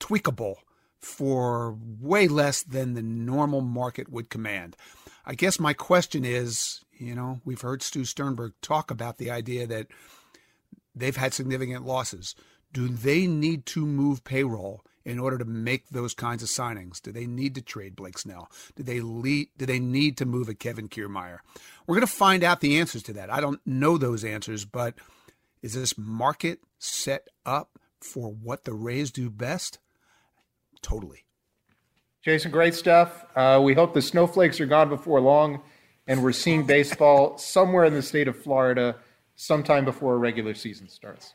[0.00, 0.56] tweakable
[0.98, 4.76] for way less than the normal market would command.
[5.26, 9.66] I guess my question is, you know, we've heard Stu Sternberg talk about the idea
[9.66, 9.86] that
[10.94, 12.34] they've had significant losses.
[12.72, 17.00] Do they need to move payroll in order to make those kinds of signings?
[17.00, 18.50] Do they need to trade Blake Snell?
[18.74, 21.38] Do they lead, do they need to move a Kevin Kiermaier?
[21.86, 23.32] We're going to find out the answers to that.
[23.32, 24.94] I don't know those answers, but
[25.62, 29.78] is this market set up for what the Rays do best?
[30.82, 31.24] Totally.
[32.24, 33.24] Jayson, great stuff.
[33.34, 35.62] Uh, we hope the snowflakes are gone before long,
[36.06, 38.96] and we're seeing baseball somewhere in the state of Florida
[39.34, 41.34] sometime before a regular season starts.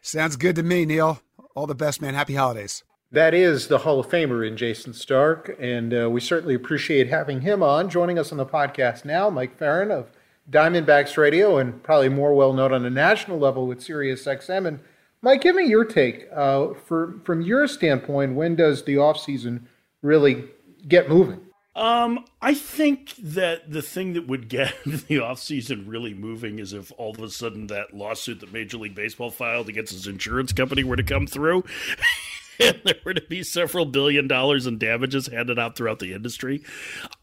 [0.00, 1.20] Sounds good to me, Neil.
[1.54, 2.14] All the best, man.
[2.14, 2.84] Happy holidays.
[3.10, 7.42] That is the Hall of Famer in Jayson Stark, and uh, we certainly appreciate having
[7.42, 7.90] him on.
[7.90, 10.10] Joining us on the podcast now, Mike Ferrin of
[10.50, 14.66] Diamondbacks Radio, and probably more well known on a national level with SiriusXM.
[14.66, 14.80] And
[15.20, 16.26] Mike, give me your take.
[16.34, 19.62] Uh, for from your standpoint, when does the offseason
[20.02, 20.44] really
[20.86, 21.40] get moving?
[21.74, 26.92] Um, I think that the thing that would get the offseason really moving is if
[26.98, 30.84] all of a sudden that lawsuit that Major League Baseball filed against his insurance company
[30.84, 31.64] were to come through.
[32.62, 36.62] and there were to be several billion dollars in damages handed out throughout the industry.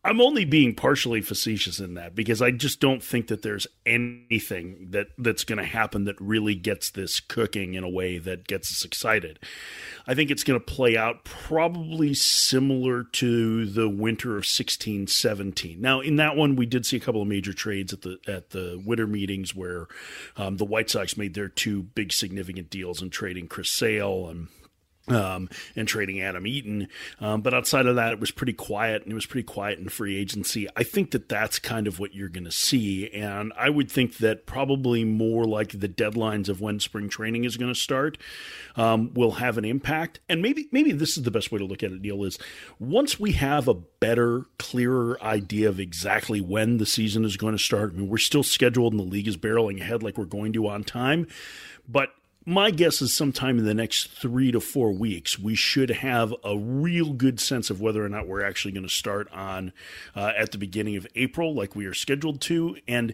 [0.03, 4.87] I'm only being partially facetious in that because I just don't think that there's anything
[4.91, 8.71] that that's going to happen that really gets this cooking in a way that gets
[8.71, 9.39] us excited.
[10.07, 15.81] I think it's going to play out probably similar to the winter of 16 17.
[15.81, 18.51] Now, in that one, we did see a couple of major trades at the at
[18.51, 19.87] the winter meetings where
[20.37, 24.47] um, the White Sox made their two big significant deals in trading Chris Sale and
[25.09, 26.87] um, and trading Adam Eaton.
[27.19, 29.89] Um, but outside of that, it was pretty quiet, and it was pretty quiet in
[29.89, 30.67] free agency.
[30.75, 34.17] I think that that's kind of what you're going to see, and I would think
[34.17, 38.17] that probably more like the deadlines of when spring training is going to start
[38.75, 40.19] um, will have an impact.
[40.29, 42.23] And maybe maybe this is the best way to look at it, Neil.
[42.23, 42.37] Is
[42.79, 47.63] once we have a better, clearer idea of exactly when the season is going to
[47.63, 47.91] start.
[47.93, 50.67] I mean, we're still scheduled, and the league is barreling ahead like we're going to
[50.67, 51.27] on time.
[51.87, 52.09] But
[52.45, 56.57] my guess is sometime in the next three to four weeks, we should have a
[56.57, 59.73] real good sense of whether or not we're actually going to start on
[60.15, 62.77] uh, at the beginning of April, like we are scheduled to.
[62.87, 63.13] And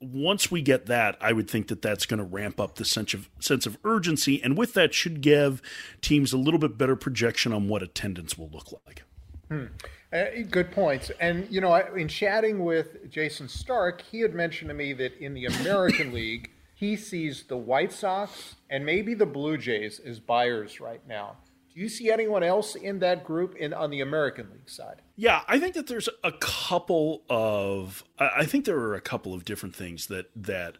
[0.00, 3.14] once we get that, I would think that that's going to ramp up the sense
[3.14, 5.62] of sense of urgency, and with that, should give
[6.02, 9.02] teams a little bit better projection on what attendance will look like.
[9.48, 9.66] Hmm.
[10.12, 11.10] Uh, good points.
[11.18, 15.34] And you know, in chatting with Jayson Stark, he had mentioned to me that in
[15.34, 20.78] the American League he sees the White Sox and maybe the Blue Jays as buyers
[20.78, 21.38] right now.
[21.74, 25.00] Do you see anyone else in that group in on the American League side?
[25.16, 29.46] Yeah, I think that there's a couple of I think there are a couple of
[29.46, 30.76] different things that that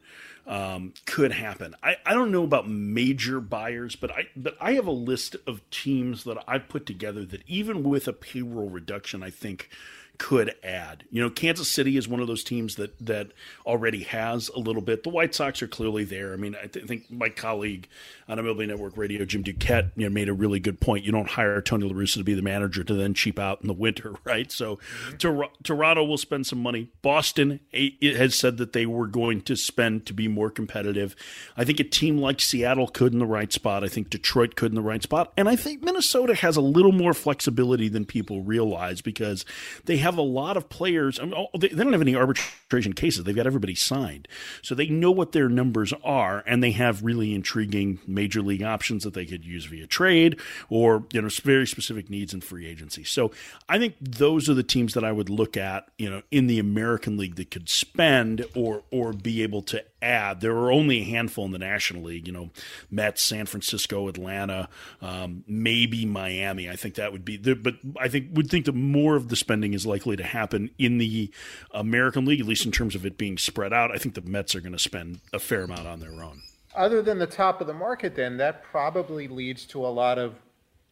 [0.46, 1.74] um, could happen.
[1.82, 5.68] I, I don't know about major buyers, but I but I have a list of
[5.70, 9.70] teams that I've put together that even with a payroll reduction, I think
[10.18, 11.04] could add.
[11.10, 13.32] You know, Kansas City is one of those teams that that
[13.66, 15.02] already has a little bit.
[15.02, 16.32] The White Sox are clearly there.
[16.32, 17.88] I mean, I th- think my colleague
[18.28, 21.04] on MLB Network Radio, Jim Duquette, you know, made a really good point.
[21.04, 23.68] You don't hire Tony La Russa to be the manager to then cheap out in
[23.68, 24.50] the winter, right?
[24.50, 25.16] So, mm-hmm.
[25.18, 26.90] Tor- Toronto will spend some money.
[27.02, 31.14] Boston it has said that they were going to spend to be more competitive.
[31.56, 33.84] I think a team like Seattle could in the right spot.
[33.84, 36.92] I think Detroit could in the right spot, and I think Minnesota has a little
[36.92, 39.44] more flexibility than people realize because
[39.84, 41.18] they have a lot of players.
[41.20, 43.24] I mean, they, they don't have any arbitration cases.
[43.24, 44.28] They've got everybody signed,
[44.62, 49.04] so they know what their numbers are, and they have really intriguing major league options
[49.04, 50.40] that they could use via trade
[50.70, 53.04] or you know very specific needs in free agency.
[53.04, 53.32] So
[53.68, 56.58] I think those are the teams that I would look at, you know, in the
[56.58, 60.40] American League that could spend or or be able to add.
[60.40, 62.50] There are only a handful in the National League, you know,
[62.90, 64.68] Mets, San Francisco, Atlanta,
[65.02, 66.70] um, maybe Miami.
[66.70, 69.36] I think that would be, the, but I think would think that more of the
[69.36, 71.30] spending is likely to happen in the
[71.72, 73.90] American League, at least in terms of it being spread out.
[73.90, 76.42] I think the Mets are going to spend a fair amount on their own.
[76.74, 80.34] Other than the top of the market, then that probably leads to a lot of,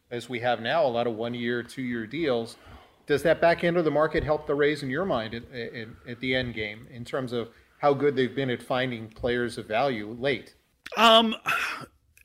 [0.09, 2.57] as we have now, a lot of one-year, two-year deals.
[3.05, 5.87] Does that back end of the market help the Rays in your mind at, at,
[6.07, 7.49] at the end game in terms of
[7.85, 10.55] how good they've been at finding players of value late.
[10.97, 11.35] Um,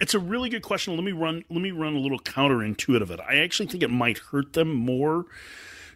[0.01, 0.95] It's a really good question.
[0.95, 1.45] Let me run.
[1.51, 3.11] Let me run a little counterintuitive.
[3.11, 3.21] It.
[3.21, 5.27] I actually think it might hurt them more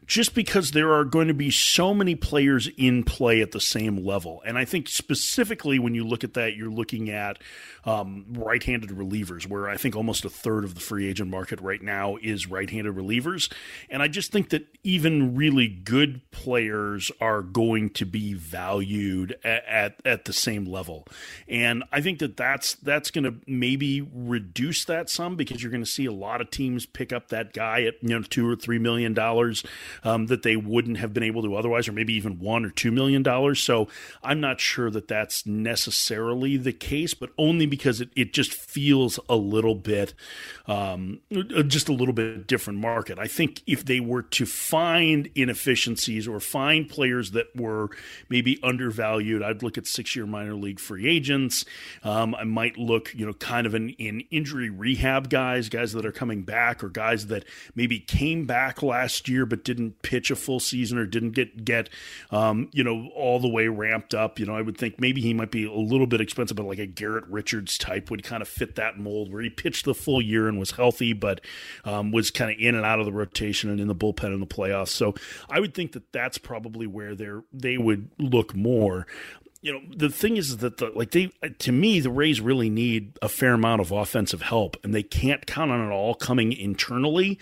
[0.07, 4.05] just because there are going to be so many players in play at the same
[4.05, 4.43] level.
[4.45, 7.39] And I think specifically when you look at that, you're looking at
[7.85, 11.61] um, right handed relievers, where I think almost a third of the free agent market
[11.61, 13.51] right now is right handed relievers.
[13.89, 19.65] And I just think that even really good players are going to be valued at,
[19.67, 21.07] at, at the same level.
[21.49, 25.85] And I think that that's, that's going to maybe reduce that some because you're going
[25.85, 28.57] to see a lot of teams pick up that guy at, you know, two or
[28.57, 29.65] three million dollars
[30.03, 32.91] um, that they wouldn't have been able to otherwise, or maybe even one or two
[32.91, 33.61] million dollars.
[33.61, 33.89] So
[34.23, 39.21] I'm not sure that that's necessarily the case, but only because it, it just feels
[39.29, 40.15] a little bit,
[40.67, 41.21] um,
[41.67, 43.19] just a little bit different market.
[43.19, 47.91] I think if they were to find inefficiencies or find players that were
[48.29, 51.65] maybe undervalued, I'd look at six year minor league free agents.
[52.03, 56.07] Um, I might look, you know, kind of in, in injury rehab guys, guys that
[56.07, 60.31] are coming back, or guys that maybe came back last year but didn't didn't pitch
[60.31, 61.89] a full season or didn't get get
[62.31, 64.39] um, you know all the way ramped up.
[64.39, 66.79] You know, I would think maybe he might be a little bit expensive, but like
[66.79, 70.23] a Garrett Richards type would kind of fit that mold where he pitched the full
[70.23, 71.41] year and was healthy, but
[71.85, 74.41] um, was kind of in and out of the rotation and in the bullpen in
[74.41, 74.89] the playoffs.
[74.89, 75.15] So
[75.51, 79.07] I would think that that's probably where they they would look more
[79.61, 83.19] you know the thing is that the, like they to me the Rays really need
[83.23, 87.39] a fair amount of offensive help and they can't count on it all coming internally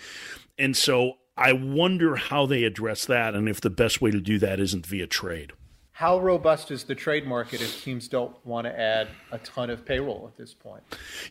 [0.57, 4.37] and so I wonder how they address that and if the best way to do
[4.39, 5.53] that isn't via trade.
[5.95, 9.85] How robust is the trade market if teams don't want to add a ton of
[9.85, 10.81] payroll at this point?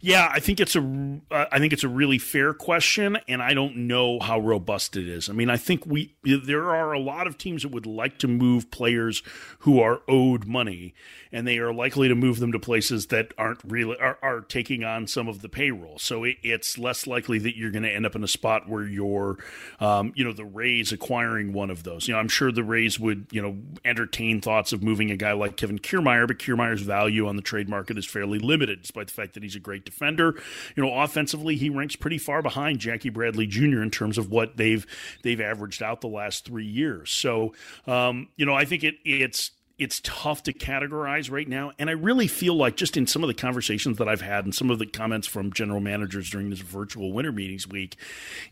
[0.00, 3.54] Yeah, I think it's a uh, I think it's a really fair question, and I
[3.54, 5.28] don't know how robust it is.
[5.28, 8.28] I mean, I think we there are a lot of teams that would like to
[8.28, 9.24] move players
[9.60, 10.94] who are owed money,
[11.32, 14.84] and they are likely to move them to places that aren't really are, are taking
[14.84, 15.98] on some of the payroll.
[15.98, 18.84] So it, it's less likely that you're going to end up in a spot where
[18.84, 19.38] you're,
[19.80, 22.06] um, you know, the Rays acquiring one of those.
[22.06, 25.16] You know, I'm sure the Rays would you know entertain thoughts thoughts of moving a
[25.16, 29.07] guy like Kevin Kiermaier, but Kiermaier's value on the trade market is fairly limited, despite
[29.07, 30.34] the fact that he's a great defender.
[30.76, 33.80] You know, offensively, he ranks pretty far behind Jackie Bradley Jr.
[33.80, 34.86] in terms of what they've
[35.22, 37.11] they've averaged out the last three years.
[37.11, 37.55] So,
[37.86, 41.72] um, you know, I think it it's it's tough to categorize right now.
[41.76, 44.54] And I really feel like just in some of the conversations that I've had and
[44.54, 47.96] some of the comments from general managers during this virtual winter meetings week,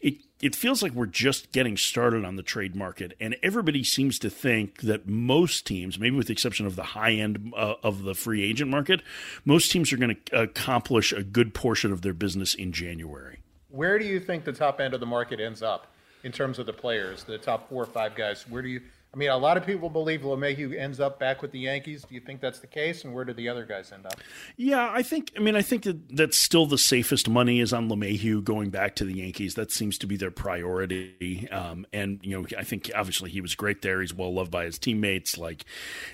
[0.00, 4.18] it it feels like we're just getting started on the trade market, and everybody seems
[4.20, 8.04] to think that most teams, maybe with the exception of the high end uh, of
[8.04, 9.02] the free agent market,
[9.44, 13.40] most teams are going to accomplish a good portion of their business in January.
[13.68, 15.86] Where do you think the top end of the market ends up
[16.24, 18.48] in terms of the players, the top four or five guys?
[18.48, 18.80] Where do you
[19.12, 22.04] I mean, a lot of people believe LeMahieu ends up back with the Yankees.
[22.08, 23.02] Do you think that's the case?
[23.04, 24.20] And where do the other guys end up?
[24.56, 25.32] Yeah, I think.
[25.36, 28.94] I mean, I think that that's still the safest money is on LeMahieu going back
[28.96, 29.56] to the Yankees.
[29.56, 31.48] That seems to be their priority.
[31.50, 34.00] Um, and you know, I think obviously he was great there.
[34.00, 35.36] He's well loved by his teammates.
[35.36, 35.64] Like,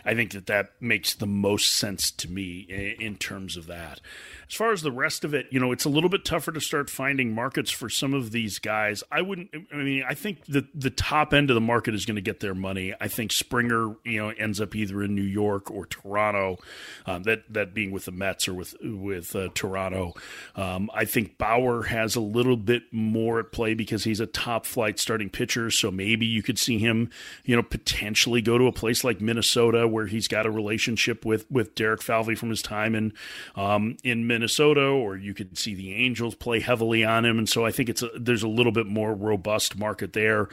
[0.07, 4.01] I think that that makes the most sense to me in, in terms of that.
[4.49, 6.61] As far as the rest of it, you know, it's a little bit tougher to
[6.63, 9.05] start finding markets for some of these guys.
[9.13, 9.51] I wouldn't.
[9.71, 12.41] I mean, I think that the top end of the market is going to get
[12.41, 12.86] their money.
[13.01, 16.59] I think Springer, you know, ends up either in New York or Toronto.
[17.07, 20.15] Um, that that being with the Mets or with with uh, Toronto.
[20.55, 24.67] Um, I think Bauer has a little bit more at play because he's a top
[24.67, 25.71] flight starting pitcher.
[25.71, 27.11] So maybe you could see him,
[27.45, 31.51] you know, potentially go to a place like Minnesota where he's got a relationship with
[31.51, 33.13] with Derek Falvey from his time in
[33.57, 34.27] um, in.
[34.27, 37.89] Minnesota, or you could see the Angels play heavily on him, and so I think
[37.89, 40.49] it's a, there's a little bit more robust market there.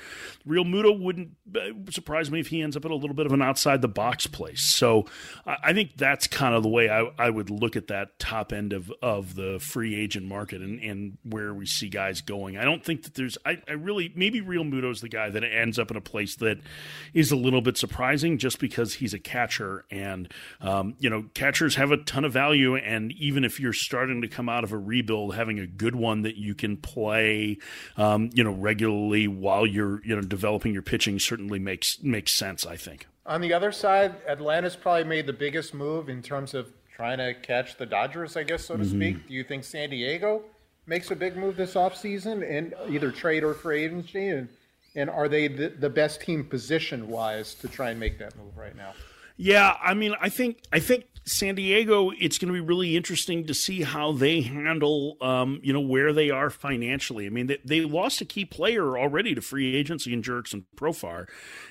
[0.48, 1.74] Realmuto wouldn't uh,
[2.24, 4.28] surprise me if he ends up at a little bit of an outside the box
[4.28, 4.62] place.
[4.62, 5.06] So
[5.46, 8.74] I think that's kind of the way I, I would look at that top end
[8.74, 12.58] of, of the free agent market and, and where we see guys going.
[12.58, 15.78] I don't think that there's I, I really maybe Realmuto is the guy that ends
[15.78, 16.60] up in a place that
[17.14, 21.76] is a little bit surprising just because he's a catcher and um, you know catchers
[21.76, 24.78] have a ton of value and even if you're starting to come out of a
[24.78, 27.58] rebuild, having a good one that you can play,
[27.98, 32.66] um, you know, regularly while you're you know developing your pitching certainly makes makes sense.
[32.66, 33.08] I think.
[33.26, 37.34] On the other side, Atlanta's probably made the biggest move in terms of trying to
[37.34, 39.00] catch the Dodgers, I guess, so to mm-hmm.
[39.00, 39.28] speak.
[39.28, 40.44] Do you think San Diego
[40.86, 44.28] makes a big move this offseason in either trade or free agency?
[44.28, 44.50] And,
[44.96, 48.56] and are they the, the best team position wise to try and make that move
[48.58, 48.94] right now?
[49.36, 53.46] Yeah, I mean, I think I think San Diego, it's going to be really interesting
[53.46, 57.26] to see how they handle, um, you know, where they are financially.
[57.26, 61.28] I mean, they, they lost a key player already to free agency in Jurickson Profar,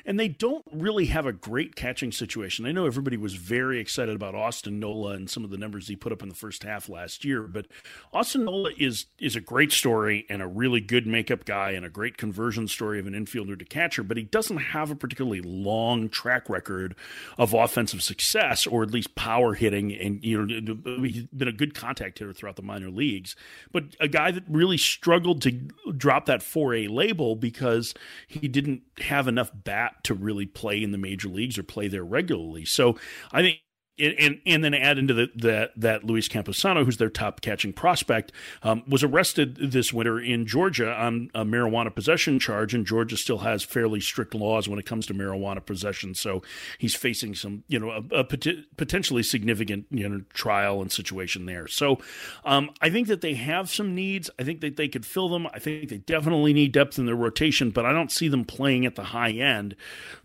[0.06, 2.64] and they don't really have a great catching situation.
[2.64, 5.96] I know everybody was very excited about Austin Nola and some of the numbers he
[5.96, 7.66] put up in the first half last year, but
[8.12, 11.90] Austin Nola is is a great story and a really good makeup guy and a
[11.90, 16.08] great conversion story of an infielder to catcher, but he doesn't have a particularly long
[16.08, 16.94] track record
[17.36, 21.74] of offensive success or at least power hitting, and you know he's been a good
[21.74, 23.36] contact hitter throughout the minor leagues.
[23.72, 25.50] But a guy that really struggled to
[25.96, 27.94] drop that 4A label because
[28.26, 32.04] he didn't have enough bat to really play in the major leagues or play there
[32.04, 32.64] regularly.
[32.64, 32.98] So
[33.32, 33.58] I think
[33.98, 38.32] and and then add into the, that that Luis Campusano, who's their top catching prospect,
[38.62, 43.38] um, was arrested this winter in Georgia on a marijuana possession charge, and Georgia still
[43.38, 46.14] has fairly strict laws when it comes to marijuana possession.
[46.14, 46.42] So
[46.78, 51.46] he's facing some, you know, a, a pot- potentially significant you know trial and situation
[51.46, 51.66] there.
[51.68, 51.98] So
[52.44, 54.30] um, I think that they have some needs.
[54.38, 55.46] I think that they could fill them.
[55.48, 58.86] I think they definitely need depth in their rotation, but I don't see them playing
[58.86, 59.76] at the high end.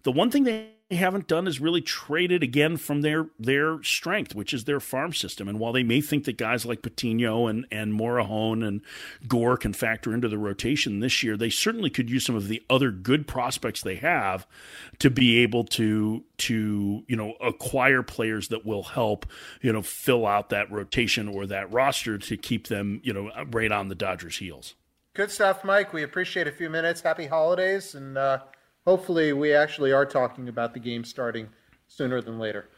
[0.03, 4.53] The one thing they haven't done is really traded again from their their strength, which
[4.53, 5.49] is their farm system.
[5.49, 8.81] And while they may think that guys like Patino and and Morejon and
[9.27, 12.63] Gore can factor into the rotation this year, they certainly could use some of the
[12.69, 14.47] other good prospects they have
[14.99, 19.25] to be able to to you know acquire players that will help
[19.61, 23.73] you know fill out that rotation or that roster to keep them you know right
[23.73, 24.75] on the Dodgers' heels.
[25.15, 25.91] Good stuff, Mike.
[25.91, 27.01] We appreciate a few minutes.
[27.01, 28.17] Happy holidays and.
[28.17, 28.39] Uh
[28.87, 31.49] hopefully we actually are talking about the game starting
[31.87, 32.69] sooner than later.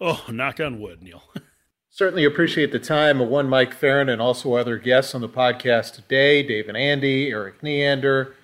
[0.00, 1.22] Oh, knock on wood, Neil.
[1.90, 5.94] Certainly appreciate the time of one Mike Ferrin and also other guests on the podcast
[5.94, 8.34] today, Dave and Andy, Erik Neander,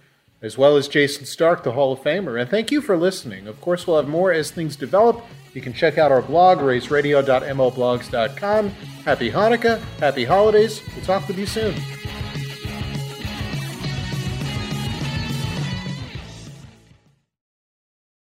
[0.40, 2.40] as well as Jayson Stark, the Hall of Famer.
[2.40, 3.48] And thank you for listening.
[3.48, 5.20] Of course, we'll have more as things develop.
[5.52, 8.68] You can check out our blog, raysradio.mlblogs.com.
[8.68, 10.80] Happy Hanukkah, happy holidays.
[10.94, 11.74] We'll talk with you soon.